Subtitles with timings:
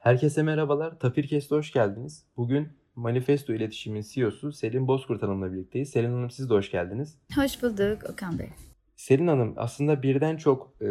[0.00, 0.98] Herkese merhabalar.
[0.98, 2.26] Tapirkest'e hoş geldiniz.
[2.36, 5.90] Bugün Manifesto İletişim'in CEO'su Selin Bozkurt Hanım'la birlikteyiz.
[5.90, 7.18] Selin Hanım siz de hoş geldiniz.
[7.34, 8.48] Hoş bulduk Okan Bey.
[8.96, 10.88] Selin Hanım aslında birden çok e,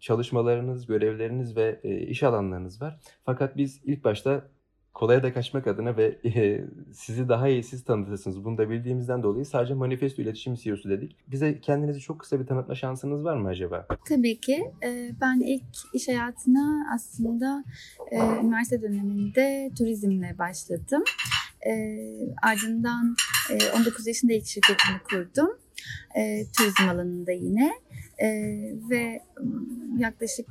[0.00, 3.00] çalışmalarınız, görevleriniz ve e, iş alanlarınız var.
[3.24, 4.48] Fakat biz ilk başta
[4.94, 8.44] kolaya da kaçmak adına ve e, sizi daha iyi siz tanıtırsınız.
[8.44, 11.16] Bunu da bildiğimizden dolayı sadece Manifesto İletişim CEO'su dedik.
[11.30, 13.86] Bize kendinizi çok kısa bir tanıtma şansınız var mı acaba?
[14.08, 14.64] Tabii ki.
[14.84, 15.64] E, ben ilk
[15.94, 17.64] iş hayatına aslında
[18.10, 21.02] e, üniversite döneminde turizmle başladım.
[21.66, 21.72] E,
[22.42, 23.16] ardından
[23.76, 25.50] 19 yaşında ilk şirketimi kurdum.
[26.58, 27.72] Turizm alanında yine.
[28.90, 29.20] Ve
[29.96, 30.46] yaklaşık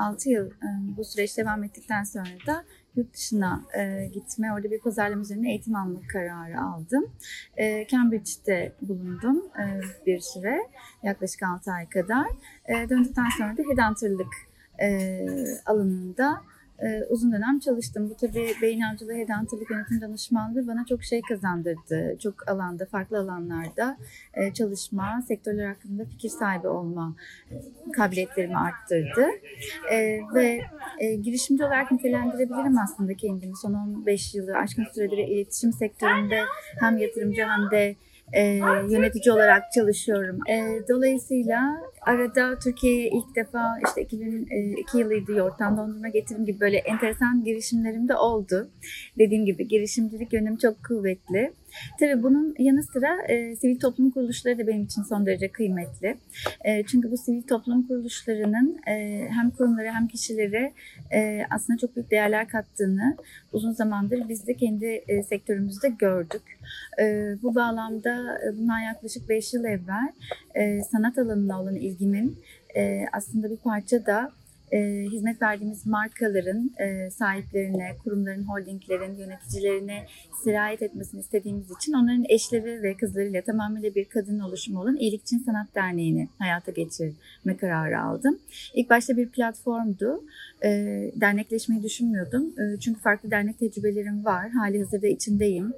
[0.00, 0.50] 6 yıl
[0.96, 2.64] bu süreç devam ettikten sonra da
[2.96, 7.12] yurt dışına e, gitme, orada bir pazarlama üzerine eğitim alma kararı aldım.
[7.56, 10.60] E, Cambridge'de bulundum e, bir süre,
[11.02, 12.26] yaklaşık 6 ay kadar.
[12.68, 14.34] E, döndükten sonra da headhunterlık
[14.80, 15.26] e,
[15.66, 16.42] alanında
[16.82, 18.10] e, uzun dönem çalıştım.
[18.10, 22.18] Bu tabii beyin avcılığı, hedantalık yönetim danışmanlığı bana çok şey kazandırdı.
[22.22, 23.96] Çok alanda, farklı alanlarda
[24.34, 27.16] e, çalışma, sektörler hakkında fikir sahibi olma
[27.50, 27.54] e,
[27.92, 29.26] kabiliyetlerimi arttırdı.
[29.92, 30.60] E, ve
[30.98, 33.56] e, girişimci olarak nitelendirebilirim aslında kendimi.
[33.56, 36.40] Son 15 yılı aşkın süredir iletişim sektöründe
[36.80, 37.96] hem yatırımcı hem de
[38.32, 38.42] e,
[38.88, 40.38] yönetici olarak çalışıyorum.
[40.50, 47.44] E, dolayısıyla arada Türkiye'ye ilk defa işte 2002 yılıydı yoğurttan dondurma getirim gibi böyle enteresan
[47.44, 48.70] girişimlerim de oldu.
[49.18, 51.52] Dediğim gibi girişimcilik yönüm çok kuvvetli.
[52.00, 56.16] Tabii bunun yanı sıra e, sivil toplum kuruluşları da benim için son derece kıymetli.
[56.64, 60.72] E, çünkü bu sivil toplum kuruluşlarının e, hem kurumları hem kişileri
[61.12, 63.16] e, aslında çok büyük değerler kattığını
[63.52, 66.42] uzun zamandır biz de kendi e, sektörümüzde gördük.
[67.00, 70.12] E, bu bağlamda e, bundan yaklaşık 5 yıl evvel
[70.54, 72.38] e, sanat alanına olan ilgimin
[72.76, 74.32] e, aslında bir parça da
[74.72, 74.78] e,
[75.12, 80.06] hizmet verdiğimiz markaların e, sahiplerine, kurumların, holdinglerin, yöneticilerine
[80.44, 85.38] sirayet etmesini istediğimiz için onların eşleri ve kızlarıyla tamamıyla bir kadın oluşumu olan İyilik için
[85.38, 88.38] Sanat Derneği'ni hayata geçirme kararı aldım.
[88.74, 90.24] İlk başta bir platformdu.
[90.64, 90.70] E,
[91.16, 92.46] dernekleşmeyi düşünmüyordum.
[92.60, 94.50] E, çünkü farklı dernek tecrübelerim var.
[94.50, 95.72] Hali hazırda içindeyim.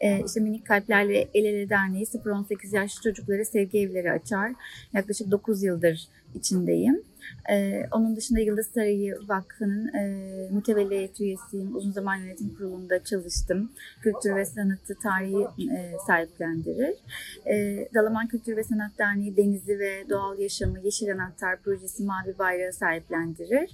[0.00, 4.52] E, işte Minik Kalplerle El Ele Derneği 0-18 yaş çocuklara sevgi evleri açar.
[4.92, 7.02] Yaklaşık 9 yıldır içindeyim.
[7.50, 11.76] Ee, onun dışında Yıldız Sarayı Vakfı'nın e, mütevelliyet üyesiyim.
[11.76, 13.72] Uzun zaman yönetim kurulunda çalıştım.
[14.02, 15.42] Kültür ve sanatı tarihi
[15.72, 16.94] e, sahiplendirir.
[17.46, 22.72] E, Dalaman Kültür ve Sanat Derneği Denizi ve Doğal Yaşamı Yeşil Anahtar Projesi Mavi Bayrağı
[22.72, 23.70] sahiplendirir.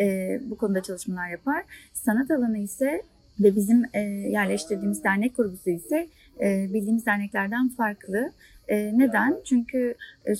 [0.00, 1.64] E, bu konuda çalışmalar yapar.
[1.92, 3.02] Sanat alanı ise
[3.40, 4.00] ve bizim e,
[4.30, 6.08] yerleştirdiğimiz dernek grubu ise
[6.40, 8.32] e, bildiğimiz derneklerden farklı.
[8.68, 9.40] E, neden?
[9.44, 9.94] Çünkü
[10.26, 10.32] e,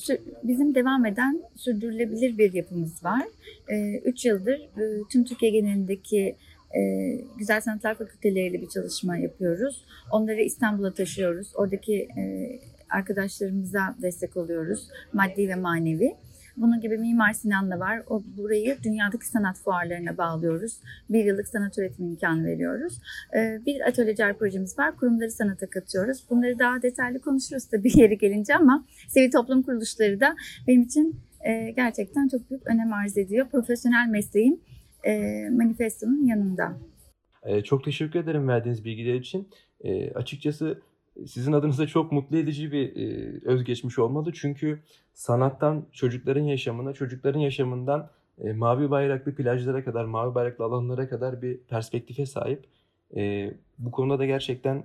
[0.43, 3.22] bizim devam eden sürdürülebilir bir yapımız var.
[3.69, 6.37] E, üç yıldır e, tüm Türkiye genelindeki
[6.77, 6.81] e,
[7.39, 9.84] Güzel Sanatlar Fakülteleriyle bir çalışma yapıyoruz.
[10.12, 11.53] Onları İstanbul'a taşıyoruz.
[11.55, 12.09] Oradaki
[12.91, 14.89] arkadaşlarımıza destek oluyoruz.
[15.12, 16.15] Maddi ve manevi.
[16.60, 18.02] Bunun gibi Mimar Sinan'la var.
[18.10, 20.80] O burayı dünyadaki sanat fuarlarına bağlıyoruz.
[21.10, 23.00] Bir yıllık sanat üretim imkanı veriyoruz.
[23.36, 24.97] Ee, bir atölyecer projemiz var.
[24.97, 26.24] Kurumları sanata katıyoruz.
[26.30, 30.36] Bunları daha detaylı konuşuruz tabii yeri gelince ama sivil toplum kuruluşları da
[30.66, 33.48] benim için e, gerçekten çok büyük önem arz ediyor.
[33.48, 34.60] Profesyonel mesleğim
[35.04, 36.78] e, manifestonun yanında.
[37.42, 39.48] E, çok teşekkür ederim verdiğiniz bilgiler için.
[40.14, 40.82] açıkçası
[41.26, 44.32] sizin adınıza çok mutlu edici bir e, özgeçmiş olmalı.
[44.32, 44.82] Çünkü
[45.14, 51.58] sanattan çocukların yaşamına, çocukların yaşamından e, mavi bayraklı plajlara kadar, mavi bayraklı alanlara kadar bir
[51.58, 52.64] perspektife sahip.
[53.16, 54.84] E, bu konuda da gerçekten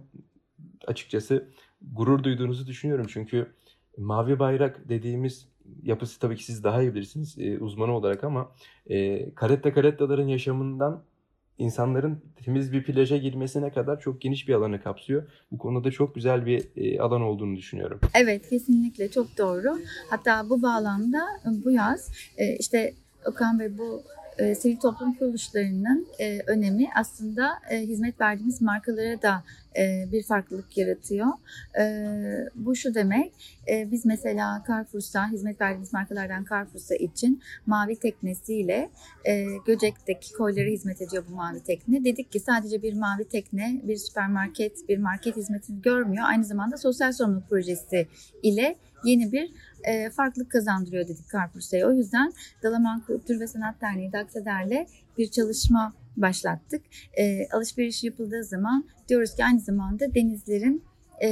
[0.87, 1.47] açıkçası
[1.93, 3.05] gurur duyduğunuzu düşünüyorum.
[3.09, 3.47] Çünkü
[3.97, 5.47] mavi bayrak dediğimiz
[5.83, 8.51] yapısı tabii ki siz daha iyi bilirsiniz e, uzmanı olarak ama
[8.87, 11.03] e, karetta karettaların yaşamından
[11.57, 15.23] insanların temiz bir plaja girmesine kadar çok geniş bir alanı kapsıyor.
[15.51, 17.99] Bu konuda çok güzel bir e, alan olduğunu düşünüyorum.
[18.13, 19.79] Evet kesinlikle çok doğru.
[20.09, 22.93] Hatta bu bağlamda bu yaz e, işte
[23.25, 24.03] Okan Bey bu
[24.37, 29.43] e, sivil toplum kuruluşlarının e, önemi aslında e, hizmet verdiğimiz markalara da
[29.77, 31.27] e, bir farklılık yaratıyor.
[31.79, 31.83] E,
[32.55, 33.33] bu şu demek,
[33.71, 38.89] e, biz mesela Carrefour'sa, hizmet verdiğimiz markalardan Carrefour'sa için mavi teknesiyle
[39.25, 42.05] e, Göcek'teki koylara hizmet ediyor bu mavi tekne.
[42.05, 46.23] Dedik ki sadece bir mavi tekne, bir süpermarket, bir market hizmetini görmüyor.
[46.27, 48.07] Aynı zamanda sosyal sorumluluk projesi
[48.43, 49.51] ile yeni bir
[49.83, 51.77] e, farklılık kazandırıyor dedik Carrefour'sa.
[51.87, 52.33] O yüzden
[52.63, 54.87] Dalaman Kültür ve Sanat Derneği Daksader'le
[55.17, 56.81] bir çalışma başlattık.
[57.13, 60.83] E, alışveriş yapıldığı zaman diyoruz ki aynı zamanda denizlerin
[61.21, 61.29] e,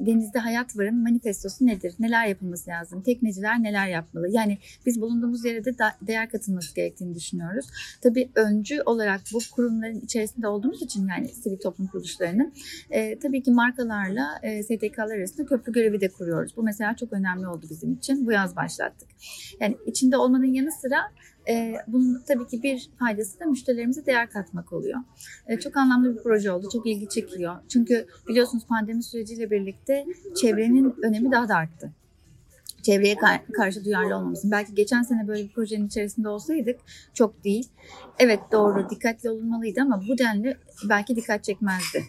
[0.00, 1.94] denizde hayat varın manifestosu nedir?
[1.98, 3.02] Neler yapılması lazım?
[3.02, 4.28] Tekneciler neler yapmalı?
[4.30, 7.66] Yani biz bulunduğumuz yere de değer katılması gerektiğini düşünüyoruz.
[8.02, 12.52] Tabii öncü olarak bu kurumların içerisinde olduğumuz için yani sivil toplum kuruluşlarının
[12.90, 16.56] e, tabii ki markalarla e, STK'lar arasında köprü görevi de kuruyoruz.
[16.56, 18.26] Bu mesela çok önemli oldu bizim için.
[18.26, 19.08] Bu yaz başlattık.
[19.60, 20.98] Yani içinde olmanın yanı sıra
[21.48, 25.00] e, bunun tabii ki bir faydası da müşterilerimize değer katmak oluyor.
[25.46, 26.68] E, çok anlamlı bir proje oldu.
[26.72, 27.56] Çok ilgi çekiyor.
[27.68, 30.06] Çünkü biliyorsunuz pandemi süreciyle birlikte
[30.40, 31.92] çevrenin önemi daha da arttı
[32.82, 33.16] çevreye
[33.52, 34.50] karşı duyarlı olmamızın.
[34.50, 36.80] Belki geçen sene böyle bir projenin içerisinde olsaydık
[37.14, 37.68] çok değil.
[38.18, 40.56] Evet doğru dikkatli olunmalıydı ama bu denli
[40.88, 42.04] belki dikkat çekmezdi.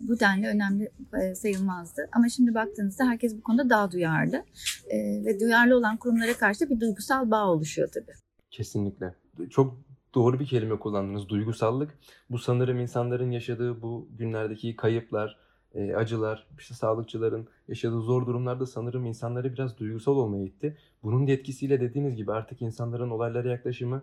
[0.00, 0.90] Bu denli önemli
[1.22, 2.08] e, sayılmazdı.
[2.12, 4.44] Ama şimdi baktığınızda herkes bu konuda daha duyarlı.
[4.90, 8.27] E, ve duyarlı olan kurumlara karşı bir duygusal bağ oluşuyor tabii.
[8.50, 9.14] Kesinlikle.
[9.50, 9.76] Çok
[10.14, 11.28] doğru bir kelime kullandınız.
[11.28, 11.98] Duygusallık.
[12.30, 15.36] Bu sanırım insanların yaşadığı bu günlerdeki kayıplar,
[15.74, 20.76] e, acılar, işte sağlıkçıların yaşadığı zor durumlarda sanırım insanları biraz duygusal olmaya itti.
[21.02, 24.02] Bunun da etkisiyle dediğiniz gibi artık insanların olaylara yaklaşımı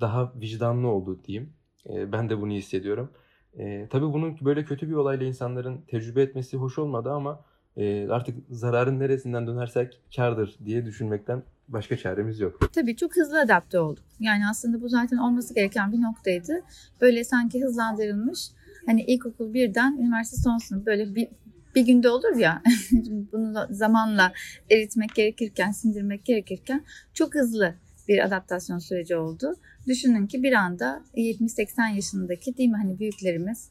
[0.00, 1.52] daha vicdanlı oldu diyeyim.
[1.88, 3.10] E, ben de bunu hissediyorum.
[3.58, 7.44] E, tabii bunun böyle kötü bir olayla insanların tecrübe etmesi hoş olmadı ama
[7.76, 12.70] e, artık zararın neresinden dönersek kardır diye düşünmekten başka çaremiz yok.
[12.72, 14.04] Tabii çok hızlı adapte olduk.
[14.20, 16.62] Yani aslında bu zaten olması gereken bir noktaydı.
[17.00, 18.50] Böyle sanki hızlandırılmış.
[18.86, 21.28] Hani ilkokul birden üniversite son sınıf böyle bir,
[21.74, 22.62] bir günde olur ya
[23.32, 24.32] bunu zamanla
[24.70, 26.84] eritmek gerekirken, sindirmek gerekirken
[27.14, 27.74] çok hızlı
[28.08, 29.54] bir adaptasyon süreci oldu.
[29.86, 33.70] Düşünün ki bir anda 70-80 yaşındaki değil mi hani büyüklerimiz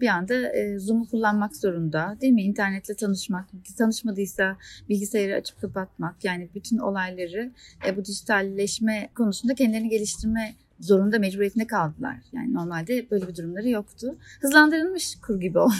[0.00, 2.42] bir anda e, Zoom'u kullanmak zorunda değil mi?
[2.42, 3.48] İnternetle tanışmak,
[3.78, 4.56] tanışmadıysa
[4.88, 7.52] bilgisayarı açıp kapatmak yani bütün olayları
[7.86, 12.16] e, bu dijitalleşme konusunda kendilerini geliştirme zorunda mecburiyetinde kaldılar.
[12.32, 14.16] Yani normalde böyle bir durumları yoktu.
[14.40, 15.72] Hızlandırılmış kur gibi oldu.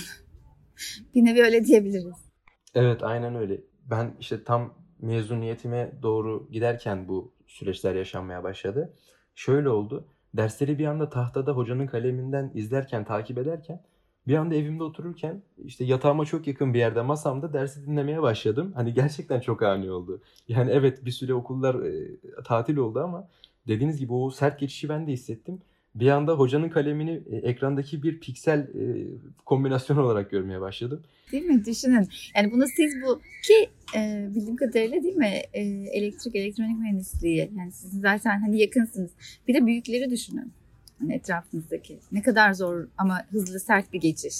[1.14, 2.30] bir nevi öyle diyebiliriz.
[2.74, 3.60] Evet aynen öyle.
[3.90, 8.94] Ben işte tam mezuniyetime doğru giderken bu süreçler yaşanmaya başladı.
[9.34, 10.08] Şöyle oldu.
[10.34, 13.82] Dersleri bir anda tahtada hocanın kaleminden izlerken, takip ederken
[14.28, 18.72] bir anda evimde otururken işte yatağıma çok yakın bir yerde masamda dersi dinlemeye başladım.
[18.74, 20.22] Hani gerçekten çok ani oldu.
[20.48, 23.28] Yani evet bir süre okullar e, tatil oldu ama
[23.68, 25.60] dediğiniz gibi o sert geçişi ben de hissettim.
[25.94, 29.06] Bir anda hocanın kalemini e, ekrandaki bir piksel e,
[29.44, 31.02] kombinasyon olarak görmeye başladım.
[31.32, 31.64] Değil mi?
[31.64, 32.08] Düşünün.
[32.36, 35.42] Yani bunu siz bu ki e, bildiğim kadarıyla değil mi?
[35.52, 37.50] E, elektrik, elektronik mühendisliği.
[37.58, 39.10] Yani sizin zaten hani yakınsınız.
[39.48, 40.52] Bir de büyükleri düşünün.
[40.98, 41.98] Hani etrafınızdaki.
[42.12, 44.36] Ne kadar zor ama hızlı sert bir geçiş.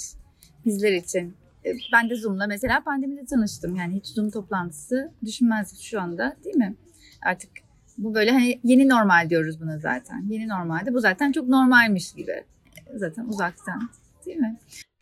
[0.65, 1.33] Bizler için.
[1.93, 3.75] Ben de Zoom'la mesela pandemide tanıştım.
[3.75, 6.75] Yani hiç Zoom toplantısı düşünmezdik şu anda değil mi?
[7.21, 7.49] Artık
[8.01, 10.25] bu böyle hani yeni normal diyoruz buna zaten.
[10.29, 12.43] Yeni normalde bu zaten çok normalmiş gibi.
[12.95, 13.89] Zaten uzaktan
[14.25, 14.57] değil mi?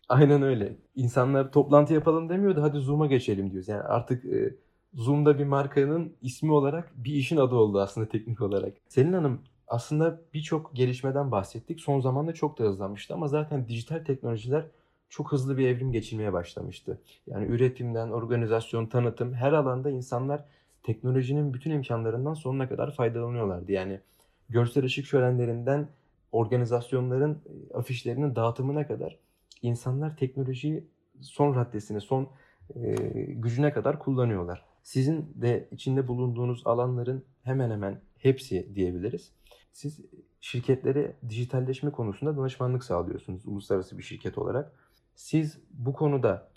[0.08, 0.76] Aynen öyle.
[0.94, 3.68] İnsanlar toplantı yapalım demiyordu hadi Zoom'a geçelim diyoruz.
[3.68, 4.54] Yani artık e,
[4.94, 8.72] Zoom'da bir markanın ismi olarak bir işin adı oldu aslında teknik olarak.
[8.88, 11.80] Selin Hanım aslında birçok gelişmeden bahsettik.
[11.80, 14.64] Son zamanda çok da hızlanmıştı ama zaten dijital teknolojiler
[15.08, 17.00] çok hızlı bir evrim geçirmeye başlamıştı.
[17.26, 20.44] Yani üretimden, organizasyon, tanıtım her alanda insanlar
[20.82, 23.72] teknolojinin bütün imkanlarından sonuna kadar faydalanıyorlardı.
[23.72, 24.00] Yani
[24.48, 25.88] görsel ışık şölenlerinden
[26.32, 29.18] organizasyonların e, afişlerinin dağıtımına kadar
[29.62, 30.84] insanlar teknolojiyi
[31.20, 32.28] son raddesine, son
[32.74, 32.94] e,
[33.24, 34.64] gücüne kadar kullanıyorlar.
[34.82, 39.32] Sizin de içinde bulunduğunuz alanların hemen hemen hepsi diyebiliriz.
[39.72, 40.00] Siz
[40.40, 44.72] şirketlere dijitalleşme konusunda danışmanlık sağlıyorsunuz uluslararası bir şirket olarak.
[45.14, 46.50] Siz bu konuda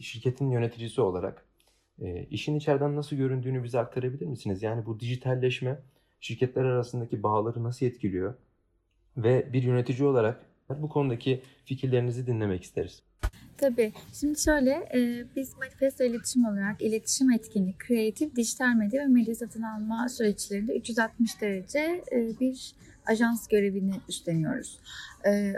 [0.00, 1.45] şirketin yöneticisi olarak
[2.02, 4.62] e, işin içeriden nasıl göründüğünü bize aktarabilir misiniz?
[4.62, 5.78] Yani bu dijitalleşme
[6.20, 8.34] şirketler arasındaki bağları nasıl etkiliyor?
[9.16, 13.02] Ve bir yönetici olarak bu konudaki fikirlerinizi dinlemek isteriz.
[13.58, 13.92] Tabii.
[14.12, 19.62] Şimdi şöyle, e, biz Manifesto İletişim olarak iletişim etkinlik, kreatif, dijital medya ve medya satın
[19.62, 22.74] alma süreçlerinde 360 derece e, bir
[23.06, 24.80] ajans görevini üstleniyoruz.
[25.26, 25.52] E,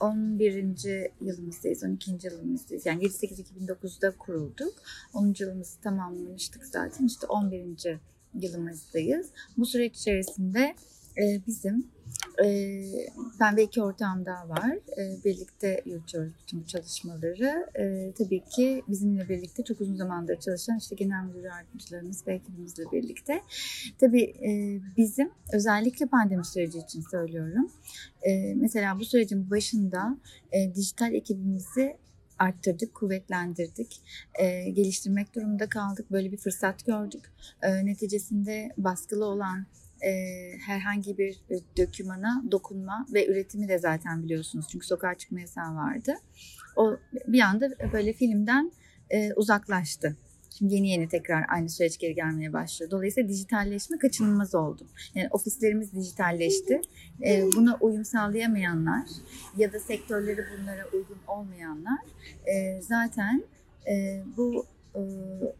[0.00, 1.10] 11.
[1.20, 2.18] yılımızdayız, 12.
[2.22, 2.86] yılımızdayız.
[2.86, 4.74] Yani 7-8-2009'da kurulduk.
[5.14, 5.34] 10.
[5.38, 7.06] yılımızı tamamlamıştık zaten.
[7.06, 7.98] İşte 11.
[8.34, 9.26] yılımızdayız.
[9.56, 10.74] Bu süreç içerisinde
[11.18, 11.86] e, bizim
[12.44, 12.82] e,
[13.40, 14.70] ben ve iki ortağım daha var.
[14.98, 17.66] E, birlikte yürütüyoruz bütün bu çalışmaları.
[17.74, 22.84] E, tabii ki bizimle birlikte çok uzun zamandır çalışan işte genel müdür yardımcılarımız ve ekibimizle
[22.92, 23.42] birlikte.
[24.00, 27.70] Tabii e, bizim özellikle pandemi süreci için söylüyorum.
[28.56, 30.16] Mesela bu sürecin başında
[30.52, 31.96] e, dijital ekibimizi
[32.38, 34.00] arttırdık, kuvvetlendirdik,
[34.38, 36.10] e, geliştirmek durumunda kaldık.
[36.10, 37.32] Böyle bir fırsat gördük.
[37.62, 39.66] E, neticesinde baskılı olan
[40.66, 44.66] herhangi bir e, dökümana dokunma ve üretimi de zaten biliyorsunuz.
[44.72, 46.14] Çünkü sokağa çıkma yasağı vardı.
[46.76, 48.72] O bir anda böyle filmden
[49.10, 50.16] e, uzaklaştı.
[50.58, 52.90] Şimdi yeni yeni tekrar aynı süreç geri gelmeye başlıyor.
[52.90, 54.86] Dolayısıyla dijitalleşme kaçınılmaz oldu.
[55.14, 56.80] Yani ofislerimiz dijitalleşti.
[57.26, 59.08] E, buna uyum sağlayamayanlar
[59.56, 61.98] ya da sektörleri bunlara uygun olmayanlar
[62.46, 63.44] e, zaten
[63.90, 64.81] e, bu e,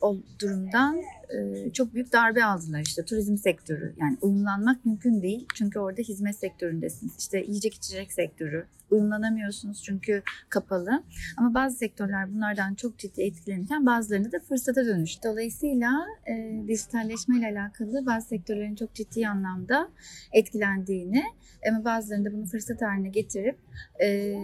[0.01, 1.03] o durumdan
[1.35, 3.95] e, çok büyük darbe aldılar işte turizm sektörü.
[4.01, 7.13] Yani uyumlanmak mümkün değil çünkü orada hizmet sektöründesiniz.
[7.19, 11.03] İşte yiyecek içecek sektörü uyumlanamıyorsunuz çünkü kapalı.
[11.37, 15.29] Ama bazı sektörler bunlardan çok ciddi etkilenirken bazılarında da fırsata dönüştü.
[15.29, 19.89] Dolayısıyla e, dijitalleşme ile alakalı bazı sektörlerin çok ciddi anlamda
[20.33, 21.25] etkilendiğini
[21.69, 23.59] ama bazılarında bunu fırsat haline getirip
[24.03, 24.37] e,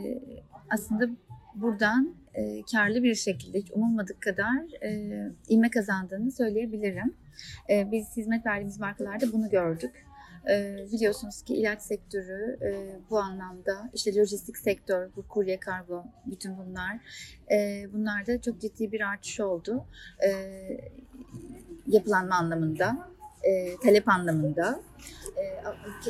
[0.71, 1.09] aslında
[1.55, 7.15] buradan e, karlı bir şekilde hiç umulmadık kadar e, ivme kazandığını söyleyebilirim.
[7.71, 10.07] E, biz hizmet verdiğimiz markalarda bunu gördük.
[10.51, 12.71] E, biliyorsunuz ki ilaç sektörü e,
[13.11, 16.99] bu anlamda işte lojistik sektör, bu kurye kargo, bütün bunlar
[17.51, 19.85] e, bunlarda çok ciddi bir artış oldu.
[20.27, 20.31] E,
[21.87, 23.09] yapılanma anlamında,
[23.43, 24.81] e, talep anlamında.
[25.37, 25.63] E,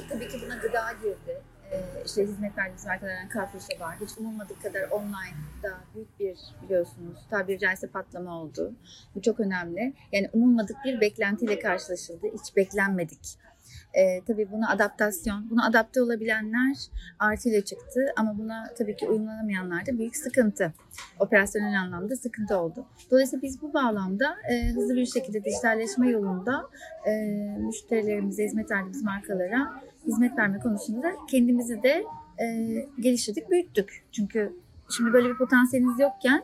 [0.08, 1.42] tabii ki buna gıda girdi
[2.06, 3.96] işte hizmet verdiğimiz markalardan Carrefour'da var.
[4.00, 8.72] Hiç umulmadık kadar online'da büyük bir biliyorsunuz tabiri caizse patlama oldu.
[9.14, 9.94] Bu çok önemli.
[10.12, 12.26] Yani umulmadık bir beklentiyle karşılaşıldı.
[12.34, 13.38] Hiç beklenmedik.
[13.94, 16.76] E, tabii buna adaptasyon, buna adapte olabilenler
[17.18, 20.72] artıyla çıktı ama buna tabii ki uyumlanamayanlar da büyük sıkıntı.
[21.18, 22.86] Operasyonel anlamda sıkıntı oldu.
[23.10, 26.68] Dolayısıyla biz bu bağlamda e, hızlı bir şekilde dijitalleşme yolunda
[27.06, 27.10] e,
[27.58, 32.04] müşterilerimize, hizmet verdiğimiz markalara hizmet verme konusunda da kendimizi de
[32.38, 32.46] e,
[33.00, 34.04] geliştirdik, büyüttük.
[34.12, 34.52] Çünkü
[34.96, 36.42] şimdi böyle bir potansiyeliniz yokken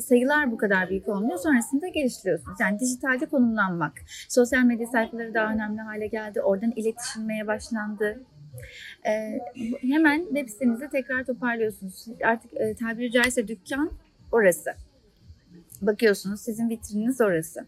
[0.00, 1.38] sayılar bu kadar büyük olmuyor.
[1.38, 2.60] Sonrasında geliştiriyorsunuz.
[2.60, 3.92] Yani dijitalde konumlanmak.
[4.28, 6.40] Sosyal medya sayfaları daha önemli hale geldi.
[6.40, 8.20] Oradan iletişilmeye başlandı.
[9.06, 9.38] Ee,
[9.80, 12.06] hemen web sitenizi tekrar toparlıyorsunuz.
[12.24, 13.90] Artık e, tabiri caizse dükkan
[14.32, 14.70] orası.
[15.82, 17.66] Bakıyorsunuz sizin vitrininiz orası.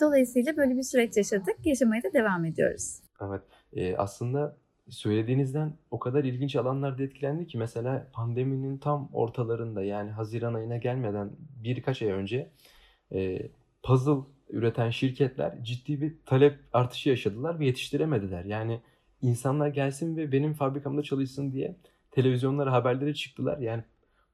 [0.00, 1.56] Dolayısıyla böyle bir süreç yaşadık.
[1.64, 3.00] Yaşamaya da devam ediyoruz.
[3.20, 3.42] Evet.
[3.72, 4.56] E, aslında
[4.90, 11.30] söylediğinizden o kadar ilginç alanlarda etkilendi ki mesela pandeminin tam ortalarında yani Haziran ayına gelmeden
[11.64, 12.50] birkaç ay önce
[13.12, 13.48] e,
[13.82, 18.44] puzzle üreten şirketler ciddi bir talep artışı yaşadılar ve yetiştiremediler.
[18.44, 18.80] Yani
[19.22, 21.76] insanlar gelsin ve benim fabrikamda çalışsın diye
[22.10, 23.58] televizyonlara haberlere çıktılar.
[23.58, 23.82] Yani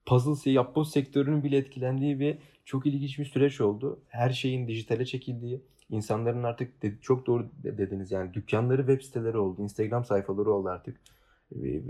[0.07, 4.01] puzzle yapboz sektörünün bile etkilendiği ve çok ilginç bir süreç oldu.
[4.09, 10.05] Her şeyin dijitale çekildiği, İnsanların artık çok doğru dediniz yani dükkanları web siteleri oldu, Instagram
[10.05, 11.01] sayfaları oldu artık.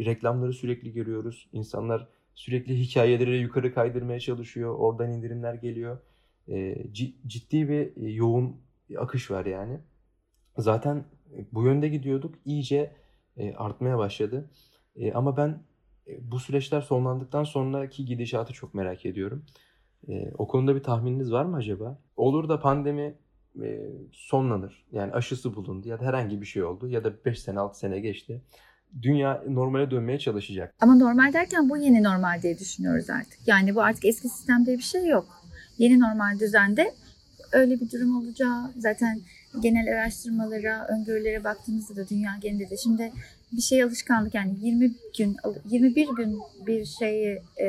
[0.05, 1.49] Reklamları sürekli görüyoruz.
[1.53, 4.75] İnsanlar sürekli hikayeleri yukarı kaydırmaya çalışıyor.
[4.79, 5.99] Oradan indirimler geliyor.
[7.27, 8.57] Ciddi bir yoğun
[8.99, 9.79] akış var yani.
[10.59, 11.05] Zaten
[11.53, 12.35] bu yönde gidiyorduk.
[12.45, 12.93] İyice
[13.57, 14.51] artmaya başladı.
[15.15, 15.63] Ama ben
[16.21, 19.45] bu süreçler sonlandıktan sonraki gidişatı çok merak ediyorum.
[20.39, 21.99] O konuda bir tahmininiz var mı acaba?
[22.17, 23.15] Olur da pandemi
[23.63, 24.85] e, sonlanır.
[24.93, 28.01] Yani aşısı bulundu ya da herhangi bir şey oldu ya da 5 sene 6 sene
[28.01, 28.43] geçti.
[29.03, 30.75] Dünya normale dönmeye çalışacak.
[30.81, 33.39] Ama normal derken bu yeni normal diye düşünüyoruz artık.
[33.47, 35.27] Yani bu artık eski sistemde bir şey yok.
[35.79, 36.95] Yeni normal düzende
[37.53, 39.21] öyle bir durum olacağı zaten
[39.63, 43.13] genel araştırmalara, öngörülere baktığımızda da dünya genelinde de şimdi
[43.53, 45.37] bir şey alışkanlık yani 20 gün
[45.71, 47.67] 21 gün bir şeyi e,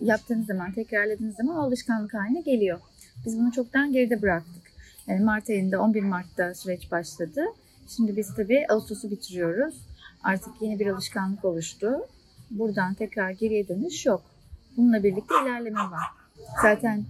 [0.00, 2.80] yaptığınız zaman tekrarladığınız zaman alışkanlık haline geliyor.
[3.26, 4.61] Biz bunu çoktan geride bıraktık.
[5.06, 7.44] Yani Mart ayında 11 Mart'ta süreç başladı.
[7.96, 9.74] Şimdi biz tabii Ağustos'u bitiriyoruz.
[10.22, 12.06] Artık yeni bir alışkanlık oluştu.
[12.50, 14.22] Buradan tekrar geriye dönüş yok.
[14.76, 16.06] Bununla birlikte ilerleme var.
[16.62, 17.04] Zaten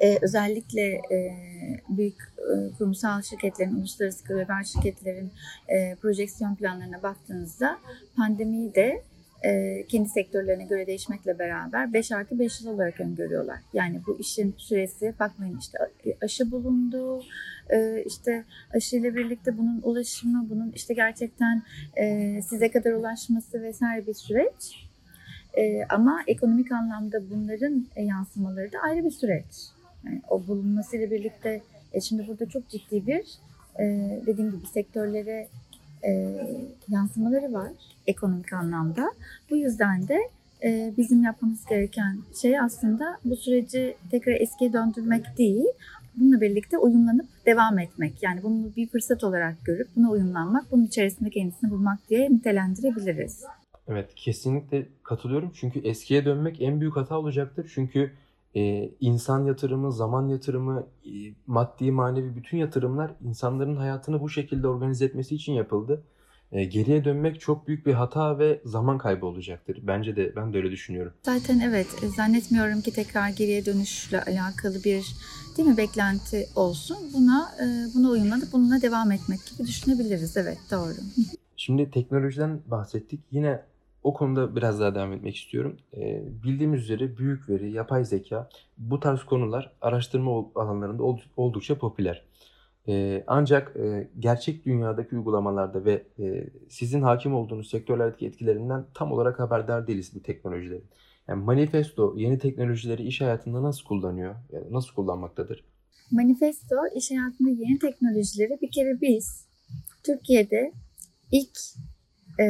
[0.00, 1.36] e, özellikle e,
[1.88, 5.32] büyük e, kurumsal şirketlerin, uluslararası global şirketlerin
[5.68, 7.78] e, projeksiyon planlarına baktığınızda
[8.16, 9.02] pandemiyi de
[9.44, 13.58] e, kendi sektörlerine göre değişmekle beraber 5 artı 5 yıl olarak öngörüyorlar.
[13.72, 15.78] Yani bu işin süresi bakmayın işte
[16.22, 17.22] aşı bulundu,
[17.70, 21.62] e, işte aşıyla birlikte bunun ulaşımı, bunun işte gerçekten
[21.96, 24.84] e, size kadar ulaşması vesaire bir süreç.
[25.88, 29.54] ama ekonomik anlamda bunların yansımaları da ayrı bir süreç.
[30.04, 31.62] Yani o bulunmasıyla birlikte
[32.02, 33.24] şimdi burada çok ciddi bir
[34.26, 35.48] dediğim gibi sektörlere
[36.88, 37.70] yansımaları var
[38.06, 39.12] ekonomik anlamda.
[39.50, 40.18] Bu yüzden de
[40.64, 45.66] e, bizim yapmamız gereken şey aslında bu süreci tekrar eskiye döndürmek değil,
[46.16, 48.22] bununla birlikte uyumlanıp devam etmek.
[48.22, 53.44] Yani bunu bir fırsat olarak görüp buna uyumlanmak, bunun içerisinde kendisini bulmak diye nitelendirebiliriz.
[53.88, 55.52] Evet kesinlikle katılıyorum.
[55.54, 57.70] Çünkü eskiye dönmek en büyük hata olacaktır.
[57.74, 58.10] Çünkü
[58.56, 61.10] e, insan yatırımı, zaman yatırımı, e,
[61.46, 66.04] maddi manevi bütün yatırımlar insanların hayatını bu şekilde organize etmesi için yapıldı.
[66.52, 69.78] e, geriye dönmek çok büyük bir hata ve zaman kaybı olacaktır.
[69.82, 71.12] Bence de ben de öyle düşünüyorum.
[71.22, 75.14] Zaten evet e, zannetmiyorum ki tekrar geriye dönüşle alakalı bir
[75.56, 76.96] değil mi beklenti olsun.
[77.14, 80.36] Buna e, buna uyumlanıp bununla devam etmek gibi düşünebiliriz.
[80.36, 80.94] Evet doğru.
[81.56, 83.20] Şimdi teknolojiden bahsettik.
[83.30, 83.62] Yine
[84.04, 85.76] o konuda biraz daha devam etmek istiyorum.
[85.96, 91.02] Ee, bildiğimiz üzere büyük veri, yapay zeka bu tarz konular araştırma alanlarında
[91.36, 92.24] oldukça popüler.
[92.88, 99.40] Ee, ancak e, gerçek dünyadaki uygulamalarda ve e, sizin hakim olduğunuz sektörlerdeki etkilerinden tam olarak
[99.40, 100.84] haberdar değiliz bu teknolojilerin.
[101.28, 104.34] Yani Manifesto yeni teknolojileri iş hayatında nasıl kullanıyor?
[104.52, 105.64] Yani nasıl kullanmaktadır?
[106.10, 109.46] Manifesto iş hayatında yeni teknolojileri bir kere biz
[110.02, 110.72] Türkiye'de
[111.32, 111.58] ilk
[112.40, 112.44] e,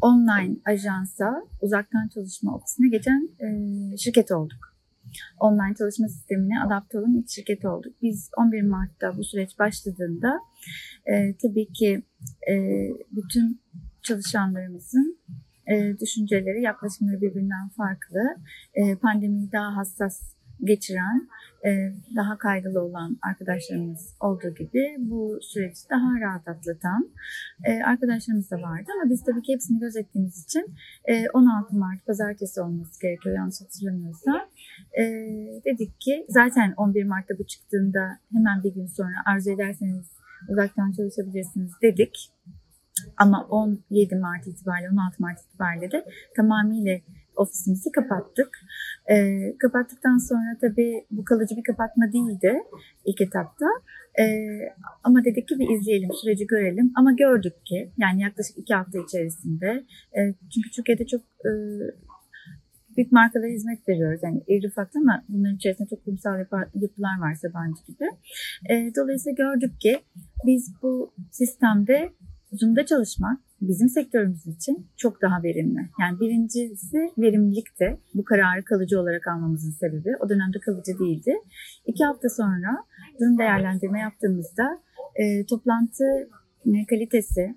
[0.00, 3.48] online ajansa uzaktan çalışma ofisine geçen e,
[3.96, 4.74] şirket olduk.
[5.40, 7.92] Online çalışma sistemine adapte olan ilk şirket olduk.
[8.02, 10.38] Biz 11 Mart'ta bu süreç başladığında
[11.06, 12.02] e, tabii ki
[12.50, 12.54] e,
[13.12, 13.60] bütün
[14.02, 15.18] çalışanlarımızın
[15.66, 18.20] e, düşünceleri, yaklaşımları birbirinden farklı.
[18.74, 20.34] E, pandemiyi daha hassas
[20.64, 21.28] geçiren,
[21.66, 27.10] e, daha kaygılı olan arkadaşlarımız olduğu gibi bu süreci daha rahat atlatan
[27.64, 28.90] e, arkadaşlarımız da vardı.
[28.94, 30.74] Ama biz tabii ki hepsini gözettiğimiz için
[31.34, 34.40] 16 e, Mart pazartesi olması gerekiyor yanlış hatırlamıyorsam.
[35.64, 40.06] Dedik ki zaten 11 Mart'ta bu çıktığında hemen bir gün sonra arzu ederseniz
[40.48, 42.30] uzaktan çalışabilirsiniz dedik.
[43.16, 46.04] Ama 17 Mart itibariyle 16 Mart itibariyle de
[46.36, 46.98] tamamıyla
[47.36, 48.50] ofisimizi kapattık.
[49.10, 49.16] E,
[49.58, 52.62] kapattıktan sonra tabii bu kalıcı bir kapatma değildi
[53.04, 53.66] ilk etapta.
[54.18, 54.24] E,
[55.04, 56.92] ama dedik ki bir izleyelim, süreci görelim.
[56.96, 59.84] Ama gördük ki yani yaklaşık iki hafta içerisinde
[60.16, 60.20] e,
[60.54, 61.50] çünkü Türkiye'de çok e,
[62.96, 64.20] büyük markalara hizmet veriyoruz.
[64.22, 66.38] Yani iri ufaklı ama bunların içerisinde çok kurumsal
[66.74, 68.04] yapılar var Sabancı gibi.
[68.70, 70.00] E, dolayısıyla gördük ki
[70.46, 72.12] biz bu sistemde
[72.54, 75.80] Zoom'da çalışmak bizim sektörümüz için çok daha verimli.
[76.00, 77.98] Yani birincisi verimlilikti.
[78.14, 80.16] Bu kararı kalıcı olarak almamızın sebebi.
[80.20, 81.34] O dönemde kalıcı değildi.
[81.86, 82.84] İki hafta sonra
[83.20, 84.80] durum değerlendirme yaptığımızda
[85.14, 86.04] e, toplantı
[86.88, 87.54] kalitesi,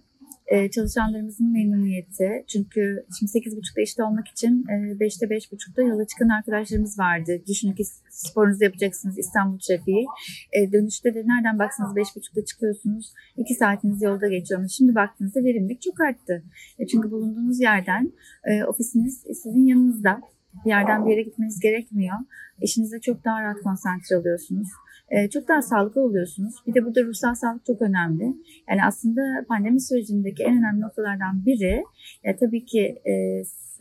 [0.48, 2.44] e, çalışanlarımızın memnuniyeti.
[2.48, 7.42] Çünkü şimdi 8.30'da işte olmak için e, 5'te 5.30'da yola çıkan arkadaşlarımız vardı.
[7.48, 10.06] Düşünün ki sporunuzu yapacaksınız İstanbul trafiği.
[10.54, 13.14] E, dönüşte de nereden baksanız 5.30'da çıkıyorsunuz.
[13.38, 14.68] 2 saatiniz yolda geçiyor.
[14.68, 16.44] Şimdi baktığınızda verimlilik çok arttı.
[16.80, 18.12] E, çünkü bulunduğunuz yerden
[18.44, 20.22] e, ofisiniz sizin yanınızda.
[20.66, 22.18] Bir yerden bir yere gitmeniz gerekmiyor.
[22.62, 24.68] İşinize çok daha rahat konsantre oluyorsunuz
[25.10, 26.56] e, çok daha sağlıklı oluyorsunuz.
[26.68, 28.24] Bir de burada ruhsal sağlık çok önemli.
[28.70, 31.84] Yani aslında pandemi sürecindeki en önemli noktalardan biri
[32.24, 33.14] ya tabii ki e,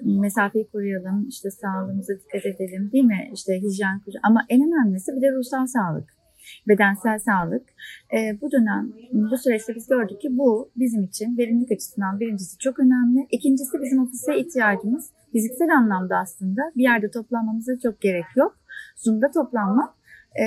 [0.05, 3.31] mesafeyi koruyalım, işte sağlığımıza dikkat edelim değil mi?
[3.35, 6.17] İşte hijyen ama en önemlisi bir de ruhsal sağlık
[6.69, 7.67] bedensel sağlık.
[8.17, 12.79] E, bu dönem, bu süreçte biz gördük ki bu bizim için verimlilik açısından birincisi çok
[12.79, 13.27] önemli.
[13.31, 18.57] İkincisi bizim ofise ihtiyacımız fiziksel anlamda aslında bir yerde toplanmamıza çok gerek yok.
[18.97, 19.96] Zoom'da toplanmak
[20.43, 20.45] e,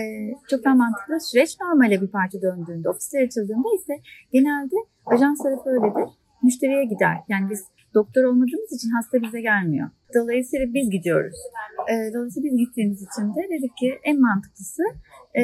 [0.50, 1.20] çok daha mantıklı.
[1.20, 3.94] Süreç normale bir parça döndüğünde, ofisler açıldığında ise
[4.34, 4.76] genelde
[5.06, 6.10] ajans tarafı öyledir.
[6.44, 7.18] Müşteriye gider.
[7.30, 9.90] Yani biz doktor olmadığımız için hasta bize gelmiyor.
[10.16, 11.38] Dolayısıyla biz gidiyoruz.
[11.92, 14.84] E, dolayısıyla biz gittiğimiz için de dedik ki en mantıklısı
[15.38, 15.44] e,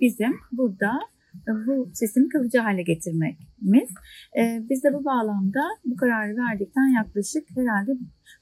[0.00, 0.90] bizim burada
[1.66, 3.90] bu sistemi kalıcı hale getirmemiz.
[4.38, 7.92] E, biz de bu bağlamda bu kararı verdikten yaklaşık herhalde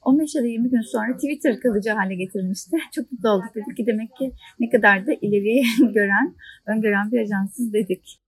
[0.01, 2.77] 15 ya da 20 gün sonra Twitter kalıcı hale getirmişti.
[2.95, 7.73] Çok mutlu olduk dedik ki demek ki ne kadar da ileriye gören, öngören bir ajansız
[7.73, 8.19] dedik.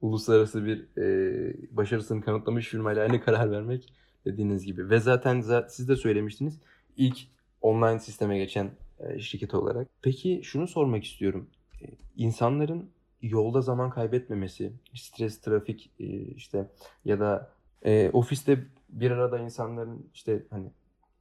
[0.00, 3.92] Uluslararası bir e, başarısını kanıtlamış firmayla aynı karar vermek
[4.24, 4.90] dediğiniz gibi.
[4.90, 6.60] Ve zaten siz de söylemiştiniz
[6.96, 7.18] ilk
[7.60, 9.88] online sisteme geçen e, şirket olarak.
[10.02, 11.50] Peki şunu sormak istiyorum.
[11.82, 12.90] E, insanların
[13.22, 16.70] yolda zaman kaybetmemesi, stres, trafik e, işte
[17.04, 17.50] ya da
[17.82, 20.70] e, ofiste bir arada insanların işte hani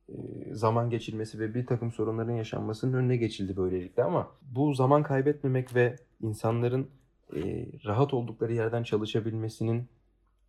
[0.10, 0.16] e,
[0.52, 5.96] zaman geçirmesi ve bir takım sorunların yaşanmasının önüne geçildi böylelikle ama bu zaman kaybetmemek ve
[6.22, 6.88] insanların
[7.36, 9.88] e, rahat oldukları yerden çalışabilmesinin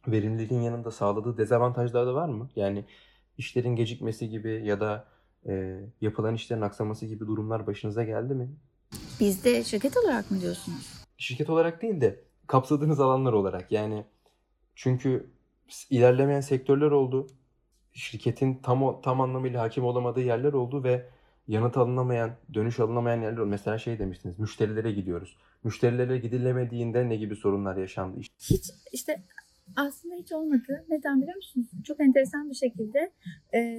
[0.07, 2.49] verimliliğin yanında sağladığı dezavantajlar da var mı?
[2.57, 2.85] Yani
[3.39, 5.05] işlerin gecikmesi gibi ya da
[5.49, 8.49] e, yapılan işlerin aksaması gibi durumlar başınıza geldi mi?
[9.21, 10.98] Bizde şirket olarak mı diyorsunuz?
[11.19, 14.05] Şirket olarak değil de kapsadığınız alanlar olarak yani
[14.75, 15.31] çünkü
[15.91, 17.27] ilerlemeyen sektörler oldu
[17.93, 21.07] şirketin tam tam anlamıyla hakim olamadığı yerler oldu ve
[21.49, 23.47] yanıt alınamayan, dönüş alınamayan yerler oldu.
[23.47, 25.37] Mesela şey demiştiniz, müşterilere gidiyoruz.
[25.65, 28.21] Müşterilere gidilemediğinde ne gibi sorunlar yaşandı?
[28.41, 29.23] Hiç işte
[29.77, 30.85] aslında hiç olmadı.
[30.89, 31.67] Neden biliyor musunuz?
[31.85, 33.13] Çok enteresan bir şekilde
[33.55, 33.79] e,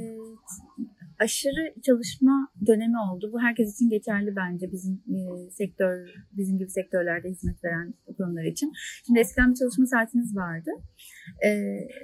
[1.20, 3.30] aşırı çalışma dönemi oldu.
[3.34, 8.72] Bu herkes için geçerli bence bizim e, sektör, bizim gibi sektörlerde hizmet veren konular için.
[9.06, 10.72] Şimdi eskiden bir çalışma saatiniz vardı.
[11.46, 11.50] E,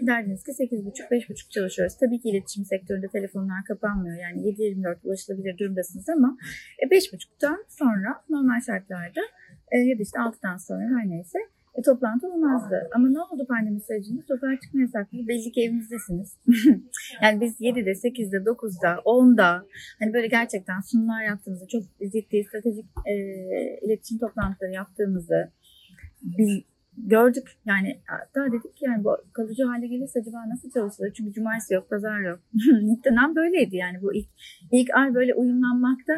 [0.02, 1.98] derdiniz ki 8.30-5.30 çalışıyoruz.
[2.00, 4.18] Tabii ki iletişim sektöründe telefonlar kapanmıyor.
[4.18, 6.38] Yani 7-24 ulaşılabilir durumdasınız ama
[6.80, 9.22] e, 5.30'dan sonra normal şartlarda
[9.72, 11.40] e, ya da işte 6'dan sonra her neyse
[11.76, 12.90] e, toplantı olmazdı.
[12.96, 14.22] Ama ne oldu pandemi sürecinde?
[14.28, 15.28] Sokağa çıkma yasakları.
[15.28, 16.38] Belli ki evinizdesiniz.
[17.22, 19.66] yani biz 7'de, 8'de, 9'da, 10'da
[20.00, 21.84] hani böyle gerçekten sunumlar yaptığımızı, çok
[22.14, 23.14] ciddi stratejik e,
[23.86, 25.52] iletişim toplantıları yaptığımızı
[26.22, 26.62] bil,
[26.98, 27.48] gördük.
[27.66, 31.14] Yani hatta dedik ki yani bu kalıcı hale gelirse acaba nasıl çalışılır?
[31.18, 32.40] Çünkü cumartesi yok, pazar yok.
[32.82, 34.28] İlk dönem böyleydi yani bu ilk
[34.72, 36.14] ilk ay böyle uyumlanmakta.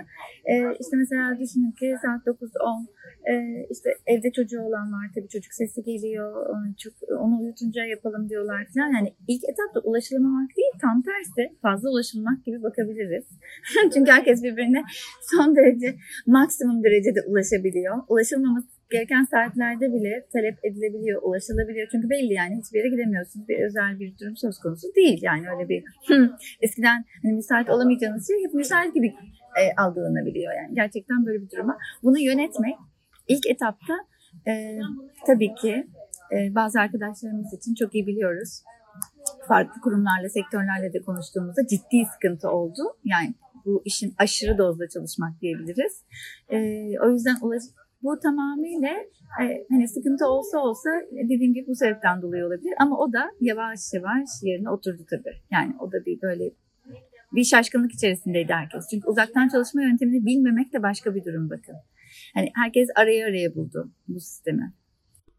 [0.45, 2.85] Ee, işte mesela düşünün ki saat 9-10
[3.31, 8.67] ee, işte evde çocuğu olan var tabii çocuk sesi geliyor çok, onu uyutunca yapalım diyorlar
[8.73, 8.93] falan.
[8.93, 13.25] Yani ilk etapta ulaşılamamak değil tam tersi fazla ulaşılmak gibi bakabiliriz.
[13.93, 14.83] Çünkü herkes birbirine
[15.21, 15.95] son derece
[16.27, 17.97] maksimum derecede ulaşabiliyor.
[18.07, 21.87] Ulaşılmaması gereken saatlerde bile talep edilebiliyor, ulaşılabiliyor.
[21.91, 23.47] Çünkü belli yani hiçbir yere gidemiyorsunuz.
[23.47, 25.83] Bir özel bir durum söz konusu değil yani öyle bir
[26.61, 29.07] eskiden hani müsait olamayacağınız şey hep müsait gibi
[29.61, 30.75] e, algılanabiliyor yani.
[30.75, 31.77] Gerçekten böyle bir duruma.
[32.03, 32.75] Bunu yönetmek
[33.27, 33.93] ilk etapta
[34.47, 34.79] e,
[35.27, 35.87] tabii ki
[36.31, 38.63] e, bazı arkadaşlarımız için çok iyi biliyoruz.
[39.47, 42.81] Farklı kurumlarla, sektörlerle de konuştuğumuzda ciddi sıkıntı oldu.
[43.05, 43.33] Yani
[43.65, 46.03] bu işin aşırı dozda çalışmak diyebiliriz.
[46.49, 46.57] E,
[46.99, 47.63] o yüzden ulaş,
[48.03, 48.93] bu tamamıyla
[49.41, 52.73] e, hani sıkıntı olsa olsa dediğim gibi bu sebepten dolayı olabilir.
[52.79, 55.35] Ama o da yavaş yavaş yerine oturdu tabii.
[55.51, 56.51] Yani o da bir böyle
[57.31, 58.85] bir şaşkınlık içerisindeydi herkes.
[58.91, 61.75] Çünkü uzaktan çalışma yöntemini bilmemek de başka bir durum bakın.
[62.33, 64.73] Hani herkes araya araya buldu bu sistemi.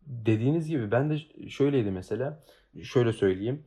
[0.07, 1.16] Dediğiniz gibi ben de
[1.49, 2.44] şöyleydi mesela.
[2.83, 3.64] Şöyle söyleyeyim.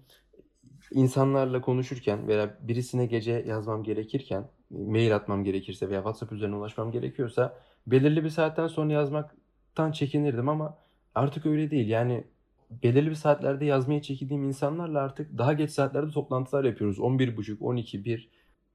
[0.91, 7.57] İnsanlarla konuşurken veya birisine gece yazmam gerekirken, mail atmam gerekirse veya WhatsApp üzerinden ulaşmam gerekiyorsa
[7.87, 10.77] belirli bir saatten sonra yazmaktan çekinirdim ama
[11.15, 11.87] artık öyle değil.
[11.87, 12.23] Yani
[12.83, 16.97] belirli bir saatlerde yazmaya çekindiğim insanlarla artık daha geç saatlerde toplantılar yapıyoruz.
[16.99, 18.29] 11.30, 12, 1.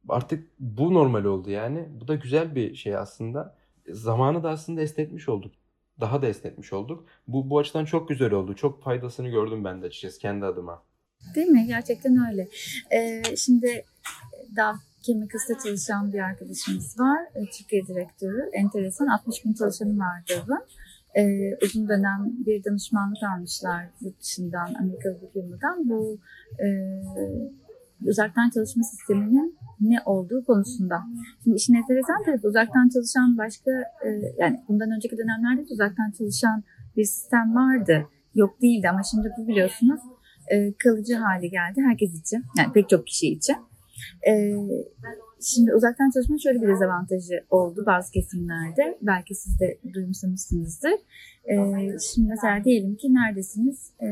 [0.09, 1.89] Artık bu normal oldu yani.
[2.01, 3.57] Bu da güzel bir şey aslında
[3.89, 5.55] zamanı da aslında esnetmiş olduk.
[6.01, 7.07] Daha da esnetmiş olduk.
[7.29, 8.55] Bu, bu açıdan çok güzel oldu.
[8.55, 10.83] Çok faydasını gördüm ben de açıkçası kendi adıma.
[11.35, 11.67] Değil mi?
[11.67, 12.49] Gerçekten öyle.
[12.93, 13.85] Ee, şimdi
[14.57, 14.75] daha
[15.07, 17.19] Chemicals'ta çalışan bir arkadaşımız var.
[17.35, 18.51] Ee, Türkiye direktörü.
[18.53, 19.07] Enteresan.
[19.07, 20.23] 60 bin çalışanı var.
[21.19, 25.89] Ee, uzun dönem bir danışmanlık almışlar yurt dışından, Amerikalı bir firmadan.
[25.89, 26.19] Bu
[26.59, 26.67] e,
[28.07, 31.03] uzaktan çalışma sisteminin ne olduğu konusunda.
[31.45, 33.71] Şimdi işin enteresan tarafı uzaktan çalışan başka
[34.07, 36.65] e, yani bundan önceki dönemlerde de uzaktan çalışan
[36.97, 38.07] bir sistem vardı.
[38.35, 40.01] Yok değildi ama şimdi bu biliyorsunuz
[40.53, 42.45] e, kalıcı hale geldi herkes için.
[42.59, 43.57] Yani pek çok kişi için.
[44.29, 44.33] E,
[45.41, 48.99] şimdi uzaktan çalışma şöyle bir dezavantajı oldu bazı kesimlerde.
[49.03, 50.99] Belki siz de duymuşsunuzdur.
[51.45, 51.55] E,
[52.15, 53.91] şimdi mesela diyelim ki neredesiniz?
[54.01, 54.07] E?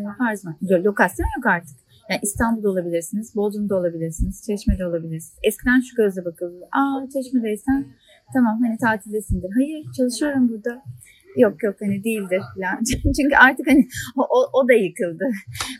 [0.84, 1.76] Lokasyon yok artık.
[2.10, 5.38] Yani İstanbul'da olabilirsiniz, Bodrum'da olabilirsiniz, Çeşme'de olabilirsiniz.
[5.42, 6.68] Eskiden şu gözle bakıldı.
[6.72, 7.86] Aa Çeşme'deysen
[8.34, 9.50] tamam hani tatildesindir.
[9.54, 10.82] Hayır çalışıyorum burada.
[11.36, 12.78] Yok yok hani değildir falan.
[13.16, 14.24] Çünkü artık hani o,
[14.58, 15.24] o, da yıkıldı.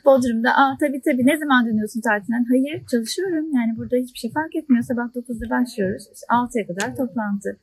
[0.04, 2.44] Bodrum'da aa tabii tabii ne zaman dönüyorsun tatilden?
[2.50, 4.82] Hayır çalışıyorum yani burada hiçbir şey fark etmiyor.
[4.82, 6.02] Sabah 9'da başlıyoruz.
[6.14, 7.58] İşte 6'ya kadar toplantı.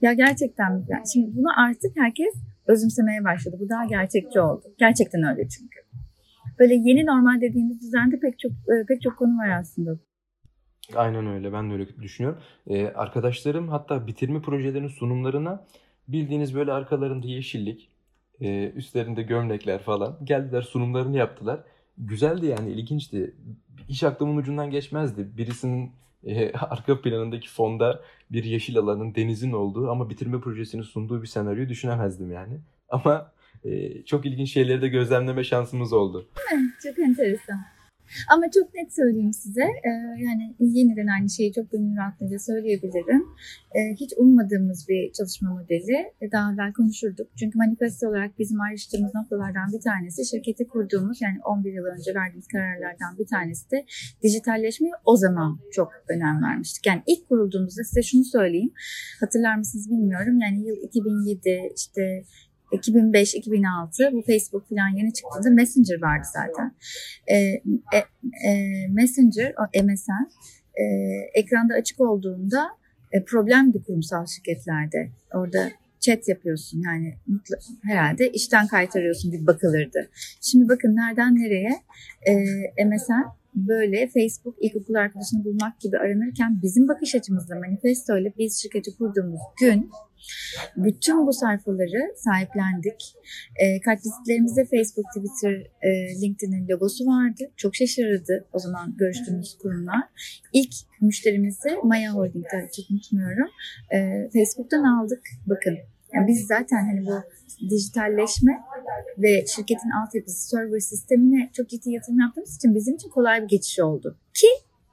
[0.00, 2.34] Ya gerçekten yani şimdi bunu artık herkes
[2.66, 3.56] özümsemeye başladı.
[3.60, 4.64] Bu daha gerçekçi oldu.
[4.78, 5.78] Gerçekten öyle çünkü
[6.58, 9.98] böyle yeni normal dediğimiz düzende pek çok e, pek çok konu var aslında.
[10.94, 11.52] Aynen öyle.
[11.52, 12.40] Ben de öyle düşünüyorum.
[12.66, 15.64] Ee, arkadaşlarım hatta bitirme projelerinin sunumlarına
[16.08, 17.88] bildiğiniz böyle arkalarında yeşillik,
[18.40, 21.60] e, üstlerinde gömlekler falan geldiler sunumlarını yaptılar.
[21.98, 23.34] Güzeldi yani ilginçti.
[23.88, 25.28] Hiç aklımın ucundan geçmezdi.
[25.36, 25.92] Birisinin
[26.26, 31.68] e, arka planındaki fonda bir yeşil alanın denizin olduğu ama bitirme projesini sunduğu bir senaryoyu
[31.68, 32.58] düşünemezdim yani.
[32.88, 33.32] Ama
[33.64, 36.28] e, çok ilginç şeyleri de gözlemleme şansımız oldu.
[36.82, 37.73] Çok enteresan.
[38.28, 43.22] Ama çok net söyleyeyim size, e, yani yeniden aynı şeyi çok gönül rahatlığıyla söyleyebilirim.
[43.74, 47.28] E, hiç ummadığımız bir çalışma modeli, e, daha evvel konuşurduk.
[47.38, 52.46] Çünkü manifesto olarak bizim ayrıştığımız noktalardan bir tanesi, şirketi kurduğumuz, yani 11 yıl önce verdiğimiz
[52.46, 53.84] kararlardan bir tanesi de
[54.22, 56.86] dijitalleşmeye o zaman çok önem vermiştik.
[56.86, 58.72] Yani ilk kurulduğumuzda size şunu söyleyeyim,
[59.20, 62.24] hatırlar mısınız bilmiyorum, yani yıl 2007, işte
[62.72, 66.74] 2005-2006 bu Facebook falan yeni çıktığında Messenger vardı zaten.
[67.26, 67.98] E, e,
[68.48, 70.30] e, Messenger, o MSN
[70.74, 70.84] e,
[71.34, 72.68] ekranda açık olduğunda
[73.12, 75.10] e, problemdi kurumsal şirketlerde.
[75.34, 80.10] Orada chat yapıyorsun yani mutlu, herhalde işten kaytarıyorsun gibi bakılırdı.
[80.40, 81.72] Şimdi bakın nereden nereye
[82.26, 83.24] e, MSN
[83.54, 89.40] böyle Facebook ilkokul arkadaşını bulmak gibi aranırken bizim bakış açımızda manifesto ile biz şirketi kurduğumuz
[89.60, 89.90] gün
[90.76, 93.14] bütün bu sayfaları sahiplendik.
[93.56, 97.44] E, kartvizitlerimizde Facebook, Twitter, e, LinkedIn'in logosu vardı.
[97.56, 100.02] Çok şaşırdı o zaman görüştüğümüz kurumlar.
[100.52, 103.48] İlk müşterimizi Maya Holding'de çok unutmuyorum.
[103.90, 105.22] E, Facebook'tan aldık.
[105.46, 105.78] Bakın
[106.14, 107.22] yani biz zaten hani bu
[107.70, 108.52] dijitalleşme
[109.18, 113.80] ve şirketin altyapısı server sistemine çok ciddi yatırım yaptığımız için bizim için kolay bir geçiş
[113.80, 114.18] oldu.
[114.34, 114.46] Ki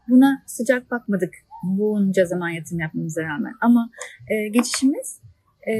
[0.09, 3.53] buna sıcak bakmadık bunca zaman yatırım yapmamıza rağmen.
[3.61, 3.89] Ama
[4.29, 5.21] e, geçişimiz
[5.67, 5.73] e,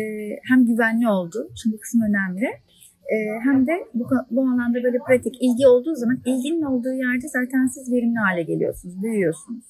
[0.50, 1.50] hem güvenli oldu.
[1.64, 2.46] Şimdi kısım önemli.
[3.14, 7.68] E, hem de bu, bu alanda böyle pratik ilgi olduğu zaman ilginin olduğu yerde zaten
[7.68, 9.66] siz verimli hale geliyorsunuz, büyüyorsunuz.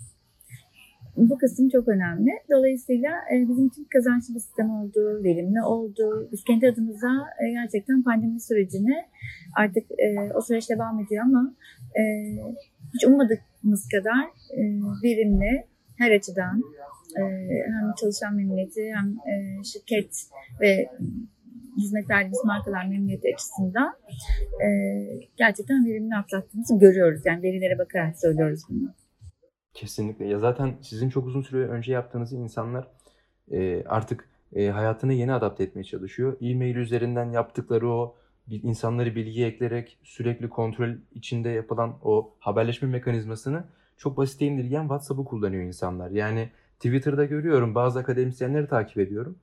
[1.17, 2.31] Bu kısım çok önemli.
[2.51, 6.29] Dolayısıyla e, bizim için kazançlı bir sistem oldu, verimli oldu.
[6.31, 8.95] Biz kendi adımıza e, gerçekten pandemi sürecini
[9.55, 11.53] artık e, o süreç devam ediyor ama
[11.95, 12.01] e,
[12.93, 14.23] hiç ummadığımız kadar
[14.57, 14.61] e,
[15.03, 15.70] verimli
[16.01, 16.63] her açıdan
[17.17, 17.21] e,
[17.65, 20.15] hem çalışan memnuniyeti hem e, şirket
[20.61, 20.89] ve
[21.77, 23.93] hizmet verdiğimiz markalar memnuniyeti açısından
[24.63, 24.67] e,
[25.37, 27.21] gerçekten verimli atlattığımızı görüyoruz.
[27.25, 28.93] Yani verilere bakarak söylüyoruz bunu.
[29.73, 30.25] Kesinlikle.
[30.27, 32.87] Ya zaten sizin çok uzun süre önce yaptığınızı insanlar
[33.85, 36.37] artık hayatını yeni adapte etmeye çalışıyor.
[36.41, 38.15] E-mail üzerinden yaptıkları o
[38.47, 43.63] insanları bilgi ekleyerek sürekli kontrol içinde yapılan o haberleşme mekanizmasını
[44.01, 46.11] çok basit indirgeyen WhatsApp'ı kullanıyor insanlar.
[46.11, 49.35] Yani Twitter'da görüyorum bazı akademisyenleri takip ediyorum.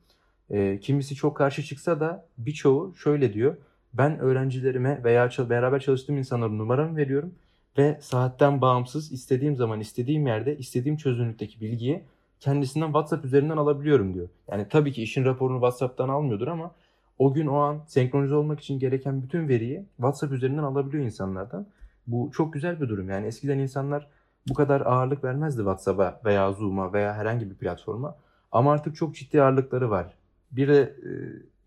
[0.50, 3.56] E, kimisi çok karşı çıksa da birçoğu şöyle diyor.
[3.94, 7.34] Ben öğrencilerime veya beraber çalıştığım insanlara numaramı veriyorum
[7.78, 12.02] ve saatten bağımsız istediğim zaman istediğim yerde istediğim çözünürlükteki bilgiyi
[12.40, 14.28] kendisinden WhatsApp üzerinden alabiliyorum diyor.
[14.50, 16.74] Yani tabii ki işin raporunu WhatsApp'tan almıyordur ama
[17.18, 21.66] o gün o an senkronize olmak için gereken bütün veriyi WhatsApp üzerinden alabiliyor insanlardan.
[22.06, 23.10] Bu çok güzel bir durum.
[23.10, 24.17] Yani eskiden insanlar
[24.48, 28.16] bu kadar ağırlık vermezdi WhatsApp'a veya Zoom'a veya herhangi bir platforma.
[28.52, 30.14] Ama artık çok ciddi ağırlıkları var.
[30.52, 30.96] Bir de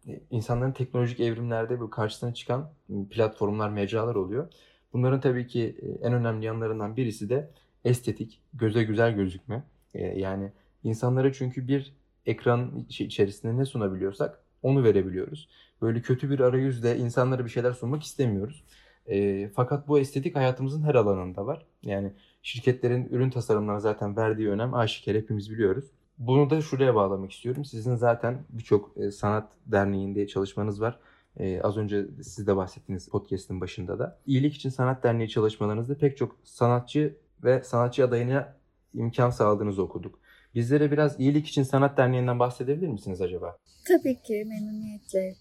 [0.07, 2.69] e, insanların teknolojik evrimlerde bu karşısına çıkan
[3.09, 4.47] platformlar, mecralar oluyor.
[4.93, 7.49] Bunların tabii ki e, en önemli yanlarından birisi de
[7.85, 9.63] estetik, göze güzel gözükme.
[9.93, 10.51] E, yani
[10.83, 15.49] insanlara çünkü bir ekran içerisinde ne sunabiliyorsak onu verebiliyoruz.
[15.81, 18.63] Böyle kötü bir arayüzle insanlara bir şeyler sunmak istemiyoruz.
[19.07, 21.65] E, fakat bu estetik hayatımızın her alanında var.
[21.83, 25.91] Yani şirketlerin ürün tasarımlarına zaten verdiği önem aşikar hepimiz biliyoruz.
[26.17, 27.65] Bunu da şuraya bağlamak istiyorum.
[27.65, 30.99] Sizin zaten birçok e, sanat derneğinde çalışmanız var.
[31.37, 34.19] Ee, az önce siz de bahsettiğiniz podcast'in başında da.
[34.25, 38.55] İyilik için Sanat Derneği çalışmalarınızda pek çok sanatçı ve sanatçı adayına
[38.93, 40.19] imkan sağladığınızı okuduk.
[40.55, 43.57] Bizlere biraz İyilik için Sanat Derneği'nden bahsedebilir misiniz acaba?
[43.87, 45.35] Tabii ki memnuniyetle.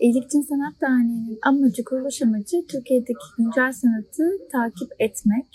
[0.00, 5.46] İyilik için Sanat Derneği'nin amacı, kuruluş amacı Türkiye'deki güncel sanatı takip etmek.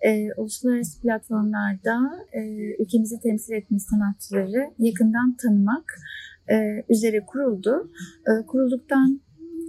[0.00, 2.40] E, uluslararası platformlarda e,
[2.82, 5.98] ülkemizi temsil etmiş sanatçıları yakından tanımak
[6.50, 7.90] e, üzere kuruldu.
[8.26, 9.20] E, kurulduktan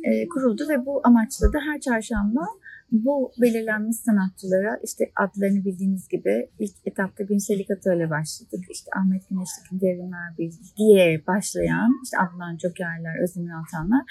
[0.04, 2.46] e, kuruldu ve bu amaçla da her çarşamba
[2.92, 8.66] bu belirlenmiş sanatçılara işte adlarını bildiğiniz gibi ilk etapta Günselik Atölye başladık.
[8.70, 14.02] İşte Ahmet Güneşlik Devrimler Bilgi diye başlayan işte Adnan Jokerler, Özdemir Altanlar.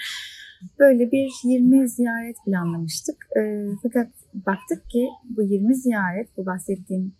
[0.79, 3.27] Böyle bir 20 ziyaret planlamıştık.
[3.37, 7.13] E, fakat baktık ki bu 20 ziyaret, bu bahsettiğim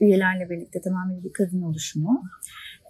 [0.00, 2.22] üyelerle birlikte tamamen bir kadın oluşumu.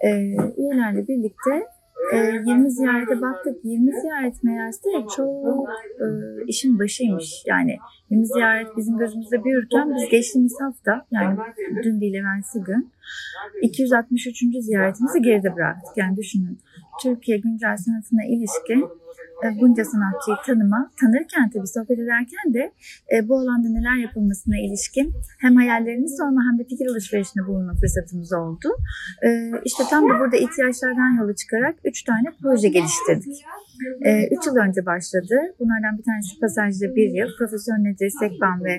[0.04, 0.10] E,
[0.56, 1.66] üyelerle birlikte
[2.12, 3.64] e, ee, 20 ziyarete baktık.
[3.64, 5.68] 20 ziyaret meğerse çok
[6.00, 6.06] e,
[6.46, 7.42] işin başıymış.
[7.46, 7.76] Yani
[8.10, 11.38] 20 ziyaret bizim gözümüzde büyürken biz geçtiğimiz hafta yani
[11.82, 12.90] dün değil evvelsi gün
[13.62, 14.36] 263.
[14.60, 15.96] ziyaretimizi geride bıraktık.
[15.96, 16.58] Yani düşünün
[17.02, 18.88] Türkiye güncel sanatına ilişkin
[19.60, 22.72] bunca sanatçıyı tanıma, tanırken tabii sohbet ederken de
[23.12, 28.32] e, bu alanda neler yapılmasına ilişkin hem hayallerimiz sorma hem de fikir alışverişinde bulunma fırsatımız
[28.32, 28.68] oldu.
[29.26, 29.28] E,
[29.64, 33.36] işte tam da burada ihtiyaçlardan yola çıkarak üç tane proje geliştirdik.
[34.34, 35.36] Üç yıl önce başladı.
[35.60, 37.28] Bunlardan bir tanesi Pasaj'da bir yıl.
[37.38, 38.74] Profesör Nedret Sekban ve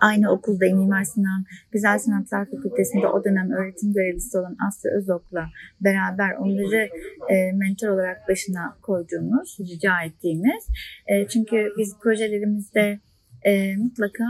[0.00, 5.46] Aynı okulda Mimar Sinan Güzel Sanatlar Fakültesi'nde o dönem öğretim görevlisi olan Aslı Özok'la
[5.80, 6.88] beraber onları
[7.28, 10.68] e, mentor olarak başına koyduğumuz, rica ettiğimiz.
[11.06, 13.00] E, çünkü biz projelerimizde
[13.42, 14.24] e, mutlaka